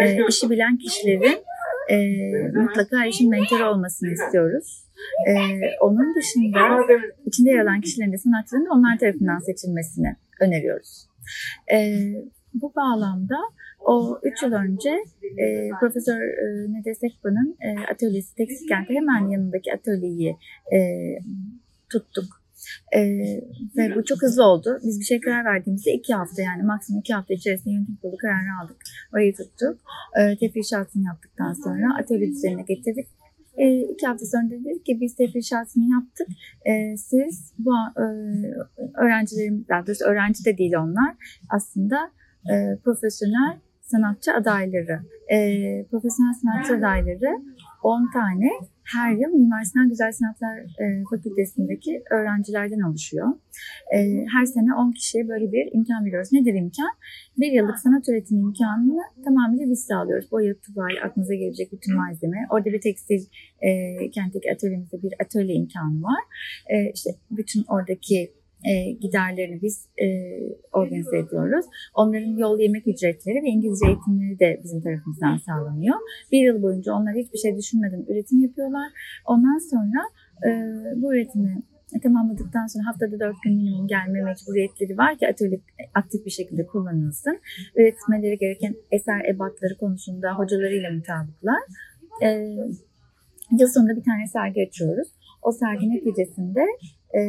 [0.00, 1.44] e, işi bilen kişilerin
[1.90, 1.96] e,
[2.54, 4.84] mutlaka işin mentoru olmasını istiyoruz.
[5.28, 5.32] E,
[5.80, 6.60] onun dışında
[7.26, 11.06] içinde yer alan kişilerin de sanatçıların onlar tarafından seçilmesini öneriyoruz.
[11.72, 11.98] E,
[12.54, 13.38] bu bağlamda
[13.80, 14.90] o 3 yıl önce
[15.38, 20.36] e, Profesör e, Nede Sekba'nın e, atölyesi Tekstil Kent'e hemen yanındaki atölyeyi
[20.74, 20.78] e,
[21.92, 22.42] tuttuk
[22.96, 23.00] E,
[23.76, 24.78] ve bu çok hızlı oldu.
[24.84, 28.62] Biz bir şey karar verdiğimizde iki hafta yani maksimum iki hafta içerisinde yönetim kurulu kararı
[28.62, 28.76] aldık.
[29.14, 29.80] Orayı tuttuk.
[30.20, 33.06] E, tefrişatını yaptıktan sonra atölye düzenine getirdik.
[33.56, 36.26] E, iki hafta sonra dedik ki biz tefrişatını yaptık.
[36.66, 38.04] E, siz bu e,
[39.04, 41.14] öğrencilerim, daha doğrusu öğrenci de değil onlar
[41.50, 42.10] aslında
[42.50, 45.00] e, profesyonel sanatçı adayları.
[45.28, 45.38] E,
[45.90, 47.42] profesyonel sanatçı adayları
[47.82, 48.48] 10 tane
[48.84, 53.28] her yıl Mimar Sinan Güzel Sanatlar e, Fakültesindeki öğrencilerden oluşuyor.
[53.94, 53.98] E,
[54.34, 56.32] her sene 10 kişiye böyle bir imkan veriyoruz.
[56.32, 56.92] Nedir imkan?
[57.38, 60.32] Bir yıllık sanat üretimi imkanını tamamıyla biz sağlıyoruz.
[60.32, 62.46] Boya, tuval, aklınıza gelecek bütün malzeme.
[62.50, 63.22] Orada bir tekstil
[63.60, 63.70] e,
[64.10, 66.22] kentteki atölyemizde bir atölye imkanı var.
[66.66, 68.32] E, işte bütün oradaki
[68.70, 70.06] e, giderlerini biz e,
[70.72, 71.66] organize ediyoruz.
[71.94, 75.96] Onların yol yemek ücretleri ve İngilizce eğitimleri de bizim tarafımızdan sağlanıyor.
[76.32, 78.88] Bir yıl boyunca onlar hiçbir şey düşünmeden üretim yapıyorlar.
[79.26, 80.00] Ondan sonra
[80.46, 80.50] e,
[81.02, 81.62] bu üretimi
[82.02, 85.60] tamamladıktan sonra haftada dört gün minimum gelme mecburiyetleri var ki atölye
[85.94, 87.40] aktif bir şekilde kullanılsın.
[87.76, 91.62] Üretmeleri gereken eser ebatları konusunda hocalarıyla mutabıklar.
[92.22, 92.28] E,
[93.58, 95.08] yıl sonunda bir tane sergi açıyoruz.
[95.42, 96.66] O sergi neticesinde
[97.14, 97.20] e,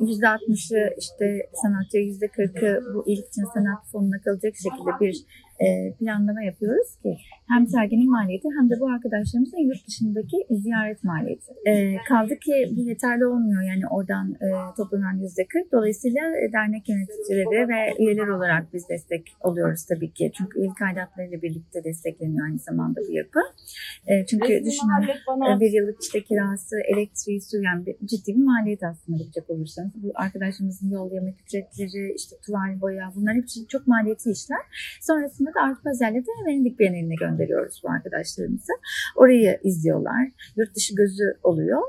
[0.00, 1.26] %60'ı işte
[1.62, 5.16] sanatçıya %40'ı bu ilk için sanat fonuna kalacak şekilde bir
[5.98, 7.16] planlama yapıyoruz ki
[7.48, 11.52] hem serginin maliyeti hem de bu arkadaşlarımızın yurt dışındaki ziyaret maliyeti.
[11.66, 15.72] E, kaldı ki bu yeterli olmuyor yani oradan e, toplanan yüzde 40.
[15.72, 20.32] Dolayısıyla dernek yöneticileri ve üyeler olarak biz destek oluyoruz tabii ki.
[20.36, 23.40] Çünkü üyelik aidatlarıyla birlikte destekleniyor aynı zamanda bu yapı.
[24.06, 25.02] E, çünkü düşünün
[25.48, 29.92] e, bir yıllık işte kirası, elektriği, su yani ciddi bir maliyet aslında bakacak olursanız.
[30.02, 34.62] Bu arkadaşımızın yol yemek ücretleri, işte tuval boya bunlar hepsi çok maliyetli işler.
[35.00, 38.72] Sonrasında sonrasında da Avrupa Pazarlı'da Venedik Bienali'ne gönderiyoruz bu arkadaşlarımızı.
[39.16, 40.28] Orayı izliyorlar.
[40.56, 41.82] Yurt dışı gözü oluyor.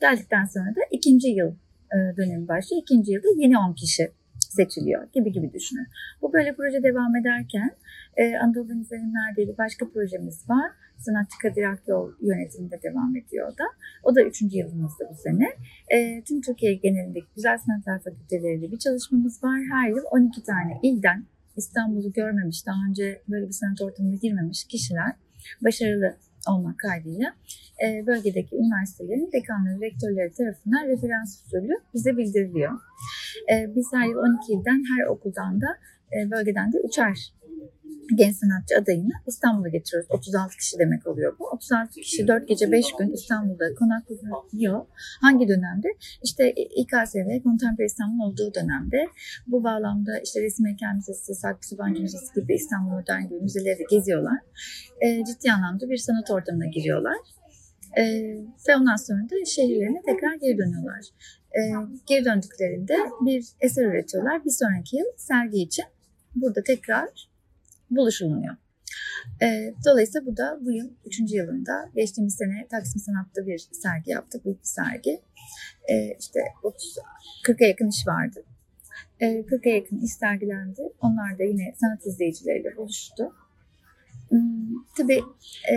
[0.00, 1.50] Geldikten sonra da ikinci yıl
[1.94, 2.82] e, dönemi başlıyor.
[2.82, 5.86] İkinci yılda yeni 10 kişi seçiliyor gibi gibi düşünün.
[6.22, 7.70] Bu böyle proje devam ederken
[8.16, 10.70] e, Anadolu İzlenimler diye bir başka projemiz var.
[10.98, 13.64] Sanatçı Kadir Akyol yönetiminde devam ediyor da.
[14.02, 15.48] O da üçüncü yılımızda bu sene.
[15.88, 19.60] E, tüm Türkiye genelindeki Güzel Sanatlar Fakülteleriyle bir çalışmamız var.
[19.72, 21.24] Her yıl 12 tane ilden
[21.56, 25.12] İstanbul'u görmemiş, daha önce böyle bir sanat ortamına girmemiş kişiler
[25.64, 26.16] başarılı
[26.48, 27.34] olmak kaydıyla
[27.84, 32.72] e, bölgedeki üniversitelerin dekanları, rektörleri tarafından referans usulü bize bildiriliyor.
[33.52, 35.66] E, biz her yıl 12 ilden her okuldan da
[36.16, 37.32] e, bölgeden de üçer
[38.16, 40.10] genç sanatçı adayını İstanbul'a getiriyoruz.
[40.10, 41.46] 36 kişi demek oluyor bu.
[41.48, 44.86] 36 kişi 4 gece 5 gün İstanbul'da konaklıyor.
[45.20, 45.88] Hangi dönemde?
[46.22, 49.06] İşte İKSV, Kontemporary İstanbul olduğu dönemde.
[49.46, 54.38] Bu bağlamda işte Resim Heykel Müzesi, Sakıp Sabancı Müzesi gibi İstanbul Modern gibi müzeleri geziyorlar.
[55.00, 57.16] E, ciddi anlamda bir sanat ortamına giriyorlar.
[57.96, 58.02] E,
[58.68, 61.04] ve ondan sonra da şehirlerine tekrar geri dönüyorlar.
[61.58, 61.60] E,
[62.06, 64.44] geri döndüklerinde bir eser üretiyorlar.
[64.44, 65.84] Bir sonraki yıl sergi için
[66.34, 67.08] burada tekrar
[67.96, 68.56] buluşulunuyor.
[69.42, 71.20] E, dolayısıyla bu da bu yıl 3.
[71.32, 74.44] yılında geçtiğimiz sene Taksim Sanat'ta bir sergi yaptık.
[74.44, 75.20] Büyük bir sergi.
[75.88, 76.98] E, işte 30
[77.46, 78.44] 40'a yakın iş vardı.
[79.20, 80.82] E, 40'a yakın iş sergilendi.
[81.00, 83.32] Onlar da yine sanat izleyicileriyle buluştu.
[84.28, 85.20] Hmm, tabii
[85.72, 85.76] e,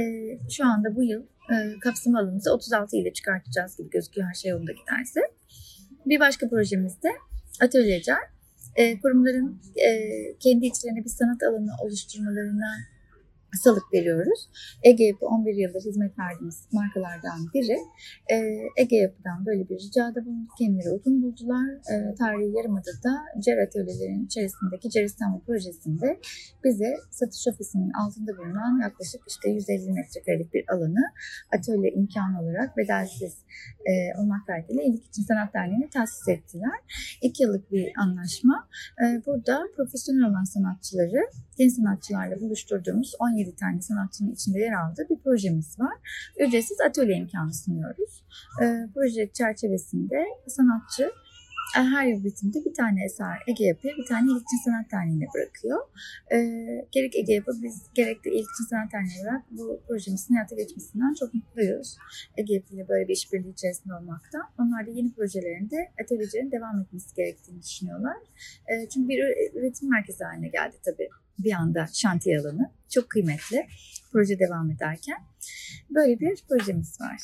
[0.49, 4.71] şu anda bu yıl e, kapsam alanımızı 36 ile çıkartacağız gibi gözüküyor her şey yolunda
[4.71, 5.19] giderse.
[6.05, 7.09] Bir başka projemizde
[7.61, 8.36] Atölyecar e,
[9.01, 9.59] kurumların
[10.39, 12.71] kendi içlerine bir sanat alanı oluşturmalarına
[13.63, 14.49] salık veriyoruz.
[14.83, 17.77] Ege Yapı 11 yıldır hizmet verdiğimiz markalardan biri.
[18.31, 18.35] E,
[18.77, 20.49] Ege Yapı'dan böyle bir ricada bulundu.
[20.59, 21.67] Kendileri uygun buldular.
[21.91, 26.19] E, tarihi Yarımada'da CER atölyelerin içerisindeki CER İstanbul projesinde
[26.63, 31.03] bize satış ofisinin altında bulunan yaklaşık işte 150 metrekarelik bir alanı
[31.55, 33.33] atölye imkanı olarak bedelsiz
[33.89, 36.77] e, olmak kaydıyla İyilik için Sanat Derneği'ne tahsis ettiler.
[37.21, 38.67] İki yıllık bir anlaşma.
[39.03, 45.19] E, burada profesyonel olan sanatçıları genç sanatçılarla buluşturduğumuz 17 tane sanatçının içinde yer aldığı bir
[45.23, 45.93] projemiz var.
[46.39, 48.23] Ücretsiz atölye imkanı sunuyoruz.
[48.61, 51.11] E, proje çerçevesinde sanatçı
[51.77, 55.79] e, her yıl bitimde bir tane eser Ege Yapı'ya bir tane İlkçin Sanat Derneği'ne bırakıyor.
[56.31, 56.37] E,
[56.91, 61.33] gerek Ege Yapı biz gerek de İlkçin Sanat Derneği olarak bu projemizin hayata geçmesinden çok
[61.33, 61.97] mutluyuz.
[62.37, 64.39] Ege ile böyle bir işbirliği içerisinde olmakta.
[64.59, 68.17] Onlar da yeni projelerinde atölyelerin devam etmesi gerektiğini düşünüyorlar.
[68.67, 69.19] E, çünkü bir
[69.59, 72.71] üretim merkezi haline geldi tabii bir anda şantiye alanı.
[72.89, 73.67] Çok kıymetli
[74.11, 75.17] proje devam ederken.
[75.89, 77.17] Böyle bir projemiz var.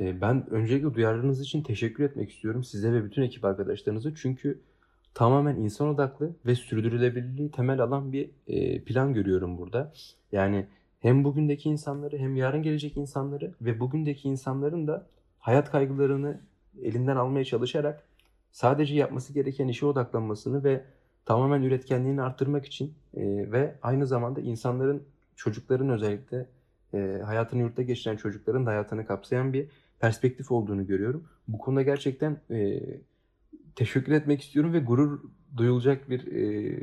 [0.00, 4.14] Ee, ben öncelikle duyarlılığınız için teşekkür etmek istiyorum size ve bütün ekip arkadaşlarınıza.
[4.14, 4.62] Çünkü
[5.14, 9.92] tamamen insan odaklı ve sürdürülebilirliği temel alan bir e, plan görüyorum burada.
[10.32, 10.66] Yani
[11.00, 15.06] hem bugündeki insanları hem yarın gelecek insanları ve bugündeki insanların da
[15.38, 16.40] hayat kaygılarını
[16.82, 18.04] elinden almaya çalışarak
[18.52, 20.84] sadece yapması gereken işe odaklanmasını ve
[21.24, 25.02] tamamen üretkenliğini arttırmak için e, ve aynı zamanda insanların,
[25.36, 26.46] çocukların özellikle
[26.94, 29.66] e, hayatını yurtta geçiren çocukların da hayatını kapsayan bir
[30.00, 31.24] perspektif olduğunu görüyorum.
[31.48, 32.80] Bu konuda gerçekten e,
[33.76, 35.20] teşekkür etmek istiyorum ve gurur
[35.56, 36.78] duyulacak bir e,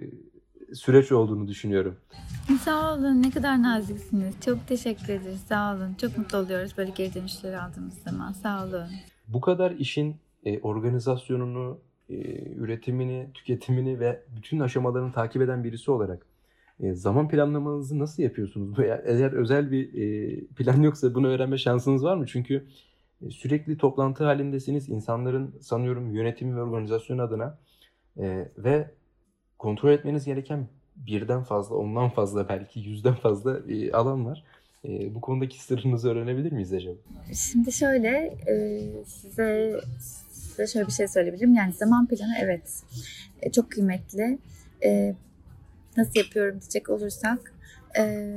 [0.73, 1.95] süreç olduğunu düşünüyorum.
[2.63, 3.23] Sağ olun.
[3.23, 4.35] Ne kadar naziksiniz.
[4.45, 5.41] Çok teşekkür ederiz.
[5.49, 5.93] Sağ olun.
[6.01, 8.31] Çok mutlu oluyoruz böyle geri dönüşleri aldığımız zaman.
[8.31, 8.87] Sağ olun.
[9.27, 10.15] Bu kadar işin
[10.45, 11.79] e, organizasyonunu,
[12.55, 16.25] üretimini, tüketimini ve bütün aşamalarını takip eden birisi olarak
[16.79, 18.79] e, zaman planlamanızı nasıl yapıyorsunuz?
[18.79, 22.25] Eğer özel bir e, plan yoksa bunu öğrenme şansınız var mı?
[22.27, 22.65] Çünkü
[23.25, 24.89] e, sürekli toplantı halindesiniz.
[24.89, 27.57] İnsanların sanıyorum yönetimi ve organizasyon adına
[28.19, 28.91] e, ve
[29.57, 34.43] kontrol etmeniz gereken birden fazla, ondan fazla belki yüzden fazla e, alan var.
[34.85, 36.95] E, bu konudaki sırrınızı öğrenebilir miyiz acaba?
[37.33, 39.79] Şimdi şöyle e, size
[40.59, 41.53] size şöyle bir şey söyleyebilirim.
[41.53, 42.83] Yani zaman planı evet
[43.41, 44.39] e, çok kıymetli.
[44.83, 45.15] E,
[45.97, 47.53] nasıl yapıyorum diyecek olursak
[47.97, 48.31] e,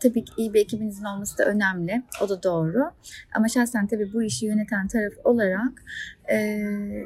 [0.00, 2.02] tabii ki iyi bir ekibinizin olması da önemli.
[2.22, 2.90] O da doğru.
[3.34, 5.84] Ama şahsen tabii bu işi yöneten taraf olarak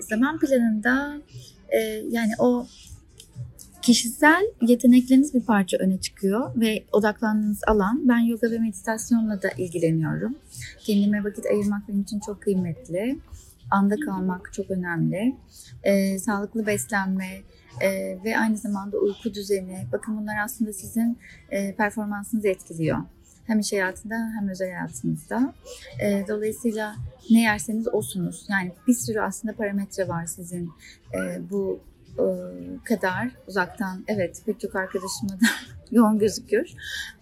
[0.00, 1.16] zaman planında
[2.10, 2.66] yani o
[3.82, 10.34] kişisel yetenekleriniz bir parça öne çıkıyor ve odaklandığınız alan ben yoga ve meditasyonla da ilgileniyorum.
[10.78, 13.18] Kendime vakit ayırmak benim için çok kıymetli.
[13.73, 15.37] Anda kalmak çok önemli.
[15.83, 17.43] E, sağlıklı beslenme
[17.81, 19.87] e, ve aynı zamanda uyku düzeni.
[19.93, 21.18] Bakın bunlar aslında sizin
[21.51, 22.99] e, performansınızı etkiliyor.
[23.47, 25.55] Hem iş hayatında hem özel hayatınızda.
[26.03, 26.97] E, dolayısıyla
[27.31, 28.47] ne yerseniz osunuz.
[28.51, 30.70] Yani bir sürü aslında parametre var sizin
[31.14, 31.81] e, bu
[32.18, 32.25] e,
[32.85, 35.47] kadar uzaktan evet pek çok arkadaşıma da
[35.91, 36.73] yoğun gözüküyor.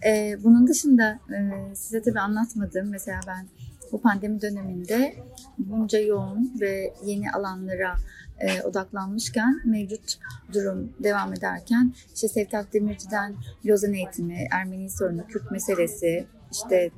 [0.05, 3.47] E, bunun dışında e, size tabii anlatmadığım mesela ben
[3.91, 5.15] bu pandemi döneminde
[5.57, 7.95] bunca yoğun ve yeni alanlara
[8.39, 10.17] e, odaklanmışken mevcut
[10.53, 13.35] durum devam ederken işte Sevtap Demirci'den
[13.65, 16.91] Lozan eğitimi, Ermeni sorunu, Kürt meselesi, işte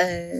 [0.00, 0.32] e,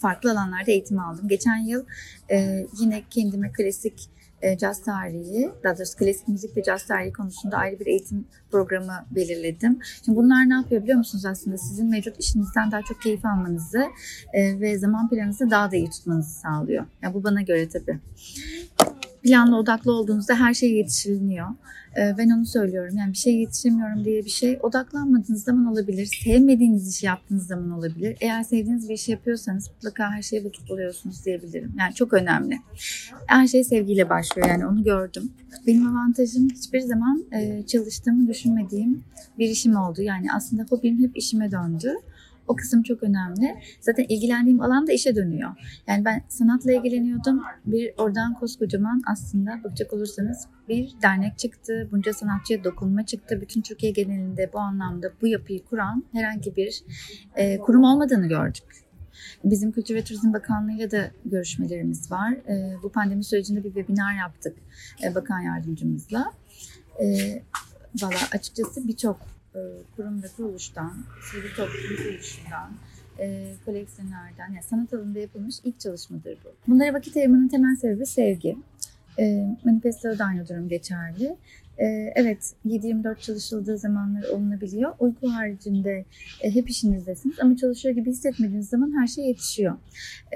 [0.00, 1.28] farklı alanlarda eğitim aldım.
[1.28, 1.84] Geçen yıl
[2.30, 4.10] e, yine kendime klasik
[4.42, 9.06] e, caz tarihi, daha doğrusu klasik müzik ve caz tarihi konusunda ayrı bir eğitim programı
[9.10, 9.78] belirledim.
[10.04, 11.58] Şimdi bunlar ne yapıyor biliyor musunuz aslında?
[11.58, 13.84] Sizin mevcut işinizden daha çok keyif almanızı
[14.32, 16.84] e, ve zaman planınızı daha da iyi tutmanızı sağlıyor.
[17.02, 18.00] Yani bu bana göre tabii
[19.26, 21.48] planlı odaklı olduğunuzda her şey yetişiliniyor.
[21.96, 22.96] Ee, ben onu söylüyorum.
[22.96, 26.20] Yani bir şey yetişemiyorum diye bir şey odaklanmadığınız zaman olabilir.
[26.24, 28.16] Sevmediğiniz işi yaptığınız zaman olabilir.
[28.20, 31.72] Eğer sevdiğiniz bir işi yapıyorsanız mutlaka her şeye vakit buluyorsunuz diyebilirim.
[31.78, 32.58] Yani çok önemli.
[33.26, 35.32] Her şey sevgiyle başlıyor yani onu gördüm.
[35.66, 39.04] Benim avantajım hiçbir zaman e, çalıştığımı düşünmediğim
[39.38, 40.02] bir işim oldu.
[40.02, 41.94] Yani aslında hobim hep işime döndü.
[42.48, 43.54] O kısım çok önemli.
[43.80, 45.50] Zaten ilgilendiğim alan da işe dönüyor.
[45.86, 47.42] Yani ben sanatla ilgileniyordum.
[47.66, 51.88] Bir oradan koskocaman aslında bakacak olursanız bir dernek çıktı.
[51.92, 53.40] Bunca sanatçıya dokunma çıktı.
[53.40, 56.82] Bütün Türkiye genelinde bu anlamda bu yapıyı kuran herhangi bir
[57.36, 58.64] e, kurum olmadığını gördük.
[59.44, 62.32] Bizim Kültür ve Turizm Bakanlığı'yla da görüşmelerimiz var.
[62.32, 64.56] E, bu pandemi sürecinde bir webinar yaptık
[65.04, 66.32] e, bakan yardımcımızla.
[67.02, 67.06] E,
[68.02, 69.35] Valla açıkçası birçok
[69.96, 70.94] kurum ve kuruluştan,
[71.32, 72.72] sivil toplum kuruluşundan,
[73.18, 76.72] e, koleksiyonerden, yani sanat alanında yapılmış ilk çalışmadır bu.
[76.72, 78.56] Bunlara vakit ayırmanın temel sebebi sevgi.
[79.18, 81.36] E, manifestoda da aynı durum geçerli.
[81.78, 81.84] E,
[82.14, 84.94] evet 7-24 çalışıldığı zamanlar olunabiliyor.
[84.98, 86.04] Uyku haricinde
[86.40, 89.76] e, hep işinizdesiniz ama çalışıyor gibi hissetmediğiniz zaman her şey yetişiyor.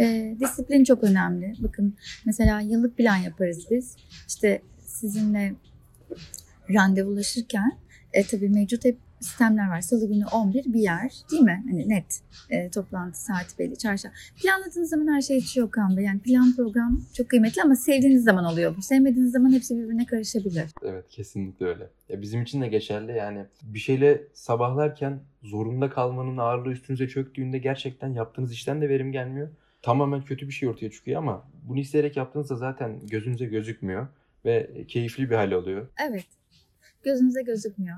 [0.01, 1.55] E, disiplin çok önemli.
[1.59, 1.95] Bakın
[2.27, 3.97] mesela yıllık plan yaparız biz.
[4.29, 5.55] İşte sizinle
[6.75, 7.73] randevulaşırken
[8.13, 9.81] e, tabii mevcut hep sistemler var.
[9.81, 11.65] Salı günü 11 bir yer değil mi?
[11.71, 14.17] Hani net e, toplantı saati belli çarşamba.
[14.43, 16.05] Planladığınız zaman her şey yetişiyor Kaan Bey.
[16.05, 18.83] Yani plan program çok kıymetli ama sevdiğiniz zaman oluyor bu.
[18.83, 20.65] Sevmediğiniz zaman hepsi birbirine karışabilir.
[20.85, 21.91] Evet kesinlikle öyle.
[22.09, 28.09] Ya bizim için de geçerli yani bir şeyle sabahlarken zorunda kalmanın ağırlığı üstünüze çöktüğünde gerçekten
[28.09, 29.49] yaptığınız işten de verim gelmiyor.
[29.83, 34.07] Tamamen kötü bir şey ortaya çıkıyor ama bunu isteyerek yaptığınızda zaten gözünüze gözükmüyor
[34.45, 35.89] ve keyifli bir hal oluyor.
[36.09, 36.27] Evet.
[37.03, 37.97] Gözünüze gözükmüyor.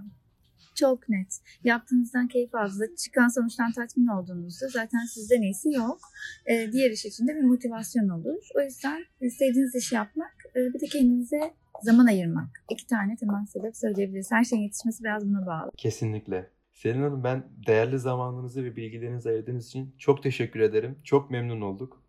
[0.75, 1.41] Çok net.
[1.65, 6.01] Yaptığınızdan keyif aldığınızda, çıkan sonuçtan tatmin olduğunuzda zaten sizden iyisi yok.
[6.47, 8.49] Ee, diğer iş için de bir motivasyon olur.
[8.57, 9.05] O yüzden
[9.39, 11.41] sevdiğiniz işi yapmak, e, bir de kendinize
[11.83, 12.65] zaman ayırmak.
[12.71, 14.33] İki tane temel sebep söyleyebiliriz.
[14.33, 15.71] Her şeyin yetişmesi biraz buna bağlı.
[15.77, 16.51] Kesinlikle.
[16.73, 20.99] Selin Hanım ben değerli zamanınızı ve bilgilerinizi ayırdığınız için çok teşekkür ederim.
[21.05, 22.03] Çok memnun olduk.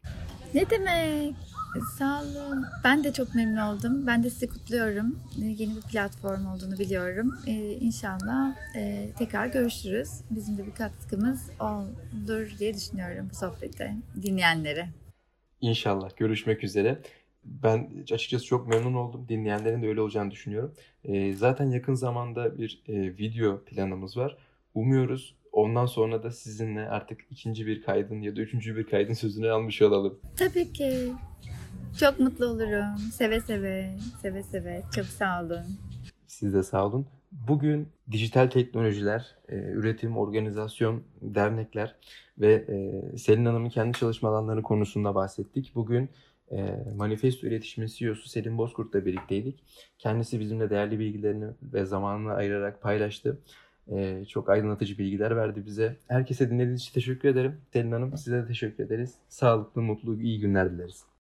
[0.54, 1.36] Ne demek?
[1.82, 2.66] Sağ olun.
[2.84, 4.08] Ben de çok memnun oldum.
[4.08, 5.20] Ben de sizi kutluyorum.
[5.42, 7.38] Ee, yeni bir platform olduğunu biliyorum.
[7.48, 10.10] Ee, inşallah e, tekrar görüşürüz.
[10.30, 14.90] Bizim de bir katkımız olur diye düşünüyorum bu sohbete dinleyenlere.
[15.62, 17.02] İnşallah görüşmek üzere.
[17.44, 19.26] Ben açıkçası çok memnun oldum.
[19.30, 20.74] Dinleyenlerin de öyle olacağını düşünüyorum.
[21.04, 24.38] Ee, zaten yakın zamanda bir e, video planımız var.
[24.74, 29.52] Umuyoruz ondan sonra da sizinle artık ikinci bir kaydın ya da üçüncü bir kaydın sözünü
[29.52, 30.20] almış olalım.
[30.38, 31.12] Tabii ki.
[32.00, 32.98] Çok mutlu olurum.
[33.14, 33.96] Seve seve.
[34.22, 34.84] Seve seve.
[34.96, 35.64] Çok sağ olun.
[36.28, 37.08] Siz de sağ olun.
[37.32, 41.96] Bugün dijital teknolojiler, e, üretim, organizasyon, dernekler
[42.38, 45.72] ve e, Selin Hanım'ın kendi çalışma alanları konusunda bahsettik.
[45.76, 46.10] Bugün
[46.52, 49.64] e, Manifesto İletişimi CEO'su Selin Bozkurt'la birlikteydik.
[50.00, 53.40] Kendisi bizimle değerli bilgilerini ve zamanını ayırarak paylaştı.
[53.92, 55.98] E, çok aydınlatıcı bilgiler verdi bize.
[56.08, 57.62] Herkese dinlediğiniz için teşekkür ederim.
[57.74, 59.16] Selin Hanım size de teşekkür ederiz.
[59.30, 61.04] Sağlıklı, mutlu, iyi günler dileriz.